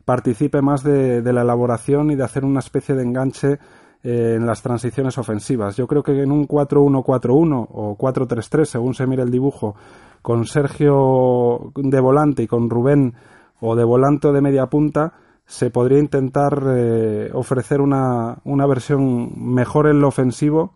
participe 0.05 0.63
más 0.63 0.83
de, 0.83 1.23
la 1.33 1.43
elaboración 1.43 2.11
y 2.11 2.17
de 2.17 2.25
hacer 2.25 2.45
una 2.45 2.61
especie 2.61 2.95
de 2.95 3.03
enganche 3.03 3.59
eh, 4.03 4.35
en 4.37 4.47
las 4.47 4.63
transiciones 4.63 5.19
ofensivas. 5.19 5.77
Yo 5.77 5.87
creo 5.87 6.03
que 6.03 6.23
en 6.23 6.31
un 6.31 6.47
4-1-4-1 6.47 7.67
o 7.71 7.97
4-3-3, 7.97 8.65
según 8.65 8.95
se 8.95 9.07
mire 9.07 9.23
el 9.23 9.31
dibujo, 9.31 9.75
con 10.23 10.47
Sergio 10.47 11.73
de 11.75 12.01
volante 12.01 12.43
y 12.43 12.47
con 12.47 12.71
Rubén 12.71 13.15
o 13.61 13.75
de 13.75 13.85
volante 13.85 14.29
o 14.29 14.33
de 14.33 14.41
media 14.41 14.67
punta, 14.67 15.15
se 15.47 15.71
podría 15.71 15.99
intentar 15.99 16.63
eh, 16.69 17.31
ofrecer 17.33 17.81
una, 17.81 18.39
una 18.45 18.67
versión 18.67 19.33
mejor 19.37 19.89
en 19.89 20.01
lo 20.01 20.09
ofensivo 20.09 20.75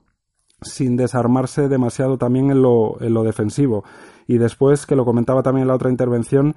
sin 0.63 0.97
desarmarse 0.97 1.69
demasiado 1.69 2.19
también 2.19 2.51
en 2.51 2.63
lo, 2.63 3.01
en 3.01 3.15
lo 3.15 3.23
defensivo. 3.23 3.85
Y 4.27 4.39
después, 4.39 4.87
que 4.87 4.97
lo 4.97 5.05
comentaba 5.05 5.43
también 5.43 5.63
en 5.63 5.69
la 5.69 5.75
otra 5.75 5.91
intervención, 5.91 6.55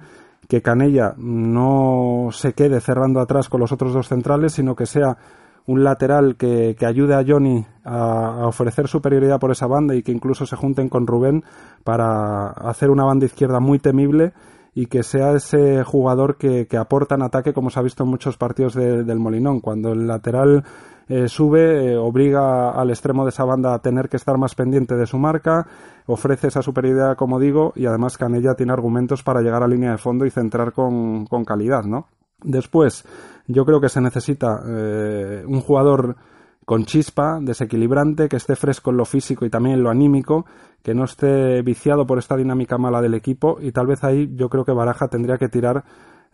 que 0.48 0.62
Canella 0.62 1.14
no 1.18 2.28
se 2.32 2.52
quede 2.52 2.80
cerrando 2.80 3.20
atrás 3.20 3.48
con 3.48 3.60
los 3.60 3.72
otros 3.72 3.92
dos 3.92 4.08
centrales, 4.08 4.52
sino 4.52 4.76
que 4.76 4.86
sea 4.86 5.18
un 5.66 5.84
lateral 5.84 6.36
que, 6.36 6.76
que 6.78 6.86
ayude 6.86 7.14
a 7.14 7.24
Johnny 7.26 7.66
a, 7.84 8.46
ofrecer 8.46 8.88
superioridad 8.88 9.40
por 9.40 9.50
esa 9.50 9.66
banda 9.66 9.94
y 9.94 10.02
que 10.02 10.12
incluso 10.12 10.46
se 10.46 10.56
junten 10.56 10.88
con 10.88 11.06
Rubén 11.06 11.44
para 11.84 12.48
hacer 12.48 12.90
una 12.90 13.04
banda 13.04 13.26
izquierda 13.26 13.60
muy 13.60 13.78
temible 13.78 14.32
y 14.74 14.86
que 14.86 15.02
sea 15.02 15.32
ese 15.32 15.82
jugador 15.84 16.36
que, 16.36 16.66
que 16.66 16.76
aporta 16.76 17.14
en 17.14 17.22
ataque 17.22 17.52
como 17.52 17.70
se 17.70 17.80
ha 17.80 17.82
visto 17.82 18.04
en 18.04 18.10
muchos 18.10 18.36
partidos 18.36 18.74
del 18.74 19.18
Molinón. 19.18 19.60
Cuando 19.60 19.92
el 19.92 20.06
lateral 20.06 20.64
eh, 21.08 21.28
sube, 21.28 21.92
eh, 21.92 21.96
obliga 21.96 22.70
al 22.70 22.90
extremo 22.90 23.24
de 23.24 23.30
esa 23.30 23.44
banda 23.44 23.72
a 23.72 23.78
tener 23.78 24.08
que 24.08 24.16
estar 24.16 24.36
más 24.38 24.54
pendiente 24.54 24.96
de 24.96 25.06
su 25.06 25.18
marca, 25.18 25.66
ofrece 26.06 26.48
esa 26.48 26.62
superioridad, 26.62 27.16
como 27.16 27.38
digo, 27.38 27.72
y 27.76 27.86
además 27.86 28.18
Canella 28.18 28.54
tiene 28.54 28.72
argumentos 28.72 29.22
para 29.22 29.40
llegar 29.40 29.62
a 29.62 29.68
línea 29.68 29.92
de 29.92 29.98
fondo 29.98 30.26
y 30.26 30.30
centrar 30.30 30.72
con, 30.72 31.26
con 31.26 31.44
calidad, 31.44 31.84
¿no? 31.84 32.08
Después, 32.42 33.04
yo 33.46 33.64
creo 33.64 33.80
que 33.80 33.88
se 33.88 34.00
necesita 34.00 34.62
eh, 34.66 35.44
un 35.46 35.60
jugador 35.60 36.16
con 36.64 36.84
chispa, 36.84 37.38
desequilibrante, 37.40 38.28
que 38.28 38.36
esté 38.36 38.56
fresco 38.56 38.90
en 38.90 38.96
lo 38.96 39.04
físico 39.04 39.46
y 39.46 39.50
también 39.50 39.76
en 39.76 39.82
lo 39.84 39.90
anímico, 39.90 40.46
que 40.82 40.94
no 40.94 41.04
esté 41.04 41.62
viciado 41.62 42.06
por 42.06 42.18
esta 42.18 42.36
dinámica 42.36 42.76
mala 42.76 43.00
del 43.00 43.14
equipo 43.14 43.58
y 43.60 43.72
tal 43.72 43.86
vez 43.86 44.02
ahí 44.02 44.32
yo 44.34 44.48
creo 44.48 44.64
que 44.64 44.72
Baraja 44.72 45.08
tendría 45.08 45.38
que 45.38 45.48
tirar 45.48 45.84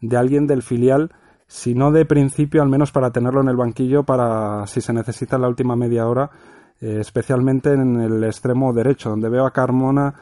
de 0.01 0.17
alguien 0.17 0.47
del 0.47 0.63
filial, 0.63 1.13
si 1.47 1.75
no 1.75 1.93
de 1.93 2.07
principio, 2.07 2.63
al 2.63 2.71
menos 2.71 2.93
para 2.93 3.13
tenerlo 3.13 3.43
en 3.43 3.49
el 3.49 3.57
banquillo 3.57 4.05
para 4.05 4.67
si 4.67 4.81
se 4.81 4.95
necesita 4.95 5.37
en 5.37 5.43
la 5.43 5.49
última 5.49 5.77
media 5.77 6.09
hora, 6.09 6.31
eh, 6.81 6.99
especialmente 7.01 7.73
en 7.75 8.01
el 8.01 8.25
extremo 8.25 8.73
derecho, 8.73 9.11
donde 9.11 9.29
veo 9.29 9.45
a 9.45 9.53
Carmona 9.53 10.15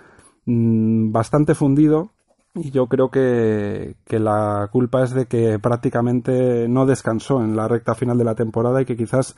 mm, 0.44 1.12
bastante 1.12 1.54
fundido, 1.54 2.12
y 2.54 2.70
yo 2.70 2.86
creo 2.86 3.10
que, 3.10 3.96
que, 4.04 4.18
la 4.18 4.68
culpa 4.72 5.02
es 5.02 5.12
de 5.12 5.26
que 5.26 5.58
prácticamente 5.58 6.68
no 6.68 6.86
descansó 6.86 7.42
en 7.42 7.56
la 7.56 7.68
recta 7.68 7.94
final 7.94 8.18
de 8.18 8.24
la 8.24 8.34
temporada 8.34 8.82
y 8.82 8.84
que 8.84 8.96
quizás 8.96 9.36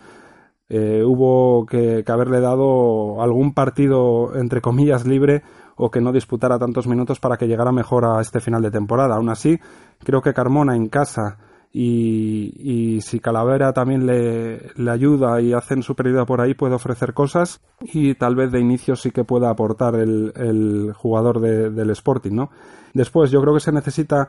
eh, 0.75 1.05
hubo 1.05 1.67
que, 1.67 2.03
haberle 2.09 2.41
dado 2.41 3.21
algún 3.21 3.53
partido, 3.53 4.35
entre 4.35 4.63
comillas, 4.63 5.07
libre 5.07 5.43
o 5.77 5.91
que 5.91 6.01
no 6.01 6.13
disputara 6.13 6.59
tantos 6.59 6.87
minutos 6.87 7.21
para 7.21 7.37
que 7.37 7.47
llegara 7.47 7.73
mejor 7.73 8.07
a 8.07 8.23
este 8.23 8.41
final 8.41 8.63
de 8.63 8.71
temporada. 8.71 9.17
Aún 9.17 9.29
así, 9.29 9.61
creo 9.99 10.23
que 10.23 10.33
Carmona 10.33 10.75
en 10.75 10.89
casa 10.89 11.37
y, 11.75 13.01
si 13.01 13.19
Calavera 13.19 13.73
también 13.73 14.07
le, 14.07 14.91
ayuda 14.91 15.41
y 15.41 15.55
hacen 15.55 15.83
superioridad 15.83 16.27
por 16.27 16.41
ahí, 16.41 16.55
puede 16.55 16.75
ofrecer 16.75 17.15
cosas 17.15 17.61
y 17.81 18.15
tal 18.15 18.37
vez 18.37 18.53
de 18.53 18.61
inicio 18.61 18.95
sí 18.95 19.11
que 19.11 19.25
pueda 19.25 19.49
aportar 19.49 19.95
el, 19.95 20.93
jugador 20.95 21.41
del 21.41 21.91
Sporting, 21.91 22.33
¿no? 22.33 22.51
Después, 22.93 23.31
yo 23.31 23.41
creo 23.41 23.55
que 23.55 23.61
se 23.61 23.73
necesita 23.73 24.29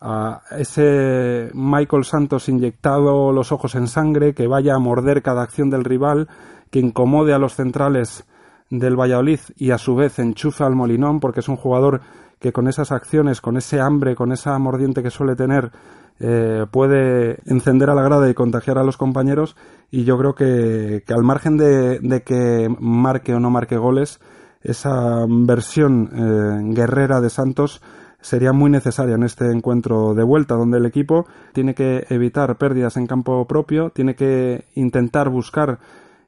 a 0.00 0.42
ese 0.52 1.50
Michael 1.52 2.04
Santos 2.04 2.48
inyectado 2.48 3.32
los 3.32 3.52
ojos 3.52 3.74
en 3.74 3.86
sangre, 3.86 4.32
que 4.32 4.46
vaya 4.46 4.74
a 4.74 4.78
morder 4.78 5.22
cada 5.22 5.42
acción 5.42 5.68
del 5.68 5.84
rival, 5.84 6.28
que 6.70 6.78
incomode 6.78 7.34
a 7.34 7.38
los 7.38 7.54
centrales 7.54 8.24
del 8.70 8.98
Valladolid 8.98 9.40
y 9.56 9.72
a 9.72 9.78
su 9.78 9.94
vez 9.94 10.18
enchufe 10.18 10.64
al 10.64 10.74
Molinón, 10.74 11.20
porque 11.20 11.40
es 11.40 11.48
un 11.48 11.56
jugador 11.56 12.00
que 12.38 12.52
con 12.52 12.68
esas 12.68 12.92
acciones, 12.92 13.40
con 13.40 13.56
ese 13.56 13.80
hambre, 13.80 14.14
con 14.14 14.32
esa 14.32 14.58
mordiente 14.58 15.02
que 15.02 15.10
suele 15.10 15.34
tener, 15.34 15.72
eh, 16.20 16.66
puede 16.70 17.38
encender 17.46 17.90
a 17.90 17.94
la 17.94 18.02
grada 18.02 18.28
y 18.28 18.34
contagiar 18.34 18.78
a 18.78 18.84
los 18.84 18.96
compañeros. 18.96 19.56
Y 19.90 20.04
yo 20.04 20.18
creo 20.18 20.34
que, 20.34 21.02
al 21.08 21.22
margen 21.22 21.56
de, 21.56 22.22
que 22.24 22.68
marque 22.78 23.34
o 23.34 23.40
no 23.40 23.50
marque 23.50 23.76
goles, 23.76 24.20
esa 24.62 25.24
versión 25.28 26.10
eh, 26.12 26.74
guerrera 26.74 27.20
de 27.20 27.30
Santos 27.30 27.80
sería 28.20 28.52
muy 28.52 28.70
necesaria 28.70 29.14
en 29.14 29.22
este 29.22 29.50
encuentro 29.50 30.14
de 30.14 30.24
vuelta, 30.24 30.56
donde 30.56 30.78
el 30.78 30.86
equipo 30.86 31.26
tiene 31.52 31.74
que 31.74 32.04
evitar 32.10 32.58
pérdidas 32.58 32.96
en 32.96 33.06
campo 33.06 33.46
propio, 33.46 33.90
tiene 33.90 34.16
que 34.16 34.64
intentar 34.74 35.28
buscar 35.28 35.78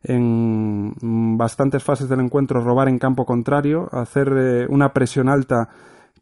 en 0.03 0.95
bastantes 1.37 1.83
fases 1.83 2.09
del 2.09 2.21
encuentro 2.21 2.63
robar 2.63 2.89
en 2.89 2.99
campo 2.99 3.27
contrario, 3.27 3.89
hacer 3.93 4.33
eh, 4.37 4.67
una 4.69 4.93
presión 4.93 5.29
alta 5.29 5.69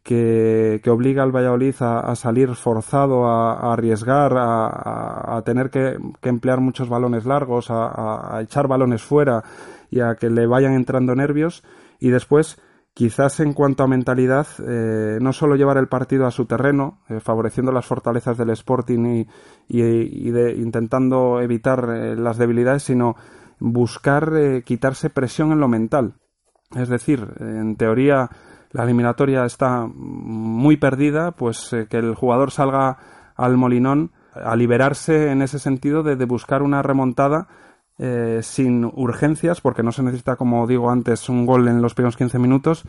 que, 0.03 0.81
obliga 0.87 1.23
al 1.23 1.31
Valladolid 1.31 1.75
a, 1.79 2.15
salir 2.15 2.55
forzado, 2.55 3.25
a, 3.25 3.73
arriesgar, 3.73 4.33
a, 4.35 5.41
tener 5.45 5.69
que, 5.69 5.97
emplear 6.23 6.59
muchos 6.59 6.89
balones 6.89 7.25
largos, 7.25 7.67
a, 7.69 8.39
echar 8.41 8.67
balones 8.67 9.03
fuera 9.03 9.43
y 9.89 9.99
a 9.99 10.15
que 10.15 10.29
le 10.29 10.45
vayan 10.45 10.73
entrando 10.73 11.15
nervios 11.15 11.63
y 11.99 12.09
después 12.09 12.59
Quizás 12.99 13.39
en 13.39 13.53
cuanto 13.53 13.83
a 13.83 13.87
mentalidad, 13.87 14.45
eh, 14.67 15.19
no 15.21 15.31
solo 15.31 15.55
llevar 15.55 15.77
el 15.77 15.87
partido 15.87 16.25
a 16.25 16.31
su 16.31 16.47
terreno, 16.47 16.99
eh, 17.07 17.21
favoreciendo 17.21 17.71
las 17.71 17.85
fortalezas 17.85 18.37
del 18.37 18.49
Sporting 18.49 19.25
y, 19.69 19.81
intentando 20.59 21.39
evitar 21.39 21.89
eh, 21.89 22.15
las 22.17 22.37
debilidades, 22.37 22.83
sino 22.83 23.15
buscar 23.57 24.33
quitarse 24.65 25.09
presión 25.09 25.53
en 25.53 25.61
lo 25.61 25.69
mental. 25.69 26.15
Es 26.75 26.89
decir, 26.89 27.25
en 27.39 27.77
teoría 27.77 28.29
la 28.71 28.83
eliminatoria 28.83 29.45
está 29.45 29.87
muy 29.87 30.77
perdida, 30.77 31.31
pues 31.31 31.75
que 31.89 31.97
el 31.97 32.15
jugador 32.15 32.51
salga 32.51 32.97
al 33.35 33.57
molinón 33.57 34.11
a 34.33 34.55
liberarse 34.55 35.31
en 35.31 35.41
ese 35.41 35.59
sentido 35.59 36.03
de 36.03 36.25
buscar 36.25 36.61
una 36.61 36.81
remontada 36.81 37.47
eh, 38.01 38.39
sin 38.43 38.85
urgencias, 38.85 39.59
porque 39.59 39.83
no 39.83 39.91
se 39.91 40.03
necesita, 40.03 40.37
como 40.37 40.65
digo 40.67 40.89
antes, 40.89 41.27
un 41.27 41.45
gol 41.45 41.67
en 41.67 41.81
los 41.81 41.93
primeros 41.93 42.15
15 42.15 42.39
minutos, 42.39 42.85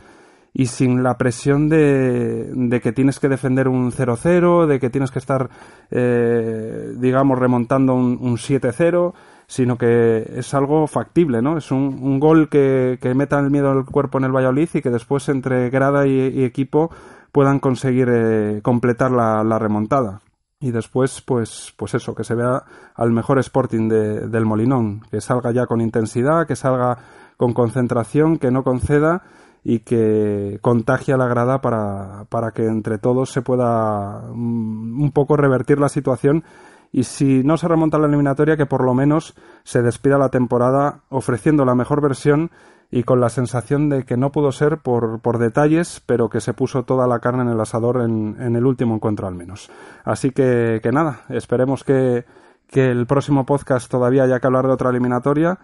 y 0.53 0.67
sin 0.67 1.03
la 1.03 1.17
presión 1.17 1.67
de, 1.67 2.49
de 2.53 2.79
que 2.79 2.93
tienes 2.93 3.19
que 3.19 3.27
defender 3.27 3.67
un 3.67 3.91
0-0, 3.91 4.67
de 4.67 4.79
que 4.79 4.89
tienes 4.89 5.11
que 5.11 5.19
estar, 5.19 5.49
eh, 5.89 6.93
digamos, 6.95 7.39
remontando 7.39 7.93
un, 7.93 8.19
un 8.21 8.37
7-0, 8.37 9.13
sino 9.51 9.77
que 9.77 10.23
es 10.37 10.53
algo 10.53 10.87
factible, 10.87 11.41
¿no? 11.41 11.57
Es 11.57 11.71
un, 11.71 11.99
un 12.01 12.21
gol 12.21 12.47
que, 12.47 12.97
que, 13.01 13.13
meta 13.13 13.37
el 13.37 13.51
miedo 13.51 13.69
al 13.69 13.83
cuerpo 13.83 14.17
en 14.17 14.23
el 14.23 14.31
Valladolid 14.31 14.69
y 14.75 14.81
que 14.81 14.89
después 14.89 15.27
entre 15.27 15.69
grada 15.69 16.07
y, 16.07 16.45
equipo 16.45 16.89
puedan 17.33 17.59
conseguir 17.59 18.07
eh, 18.09 18.61
completar 18.63 19.11
la, 19.11 19.43
la 19.43 19.59
remontada 19.59 20.21
y 20.61 20.71
después 20.71 21.21
pues 21.21 21.73
pues 21.75 21.95
eso 21.95 22.15
que 22.15 22.23
se 22.23 22.33
vea 22.33 22.63
al 22.95 23.11
mejor 23.11 23.39
Sporting 23.39 23.89
del 23.89 24.45
Molinón 24.45 25.01
que 25.11 25.19
salga 25.19 25.51
ya 25.51 25.65
con 25.65 25.81
intensidad 25.81 26.47
que 26.47 26.55
salga 26.55 26.99
con 27.35 27.53
concentración 27.53 28.37
que 28.37 28.51
no 28.51 28.63
conceda 28.63 29.23
y 29.63 29.79
que 29.79 30.59
contagie 30.61 31.13
a 31.13 31.17
la 31.17 31.27
grada 31.27 31.59
para, 31.59 32.25
para 32.29 32.51
que 32.51 32.65
entre 32.65 32.99
todos 32.99 33.31
se 33.31 33.41
pueda 33.41 34.21
mm, 34.33 35.01
un 35.01 35.11
poco 35.11 35.35
revertir 35.35 35.79
la 35.79 35.89
situación 35.89 36.43
y 36.91 37.03
si 37.03 37.43
no 37.43 37.57
se 37.57 37.67
remonta 37.67 37.97
a 37.97 37.99
la 37.99 38.07
eliminatoria 38.07 38.57
que 38.57 38.65
por 38.65 38.83
lo 38.83 38.93
menos 38.93 39.33
se 39.63 39.81
despida 39.81 40.17
la 40.17 40.29
temporada 40.29 41.01
ofreciendo 41.09 41.65
la 41.65 41.75
mejor 41.75 42.01
versión 42.01 42.51
y 42.91 43.03
con 43.03 43.21
la 43.21 43.29
sensación 43.29 43.89
de 43.89 44.03
que 44.03 44.17
no 44.17 44.31
pudo 44.31 44.51
ser 44.51 44.79
por, 44.79 45.21
por 45.21 45.37
detalles, 45.37 46.01
pero 46.05 46.29
que 46.29 46.41
se 46.41 46.53
puso 46.53 46.83
toda 46.83 47.07
la 47.07 47.19
carne 47.19 47.43
en 47.43 47.49
el 47.49 47.61
asador 47.61 48.01
en, 48.01 48.35
en 48.39 48.55
el 48.57 48.65
último 48.65 48.95
encuentro 48.95 49.27
al 49.27 49.35
menos. 49.35 49.71
Así 50.03 50.31
que, 50.31 50.81
que 50.83 50.91
nada, 50.91 51.21
esperemos 51.29 51.85
que, 51.85 52.25
que 52.67 52.89
el 52.89 53.07
próximo 53.07 53.45
podcast 53.45 53.89
todavía 53.89 54.23
haya 54.23 54.39
que 54.39 54.47
hablar 54.47 54.67
de 54.67 54.73
otra 54.73 54.89
eliminatoria. 54.89 55.57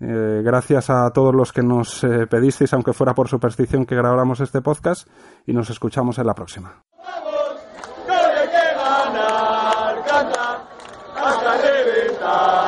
Eh, 0.00 0.42
gracias 0.44 0.90
a 0.90 1.08
todos 1.12 1.32
los 1.32 1.52
que 1.52 1.62
nos 1.62 2.02
eh, 2.02 2.26
pedisteis, 2.26 2.72
aunque 2.72 2.92
fuera 2.92 3.14
por 3.14 3.28
superstición, 3.28 3.86
que 3.86 3.94
grabáramos 3.94 4.40
este 4.40 4.60
podcast 4.60 5.08
y 5.46 5.52
nos 5.52 5.70
escuchamos 5.70 6.18
en 6.18 6.26
la 6.26 6.34
próxima. 6.34 6.82
Allah. 12.32 12.61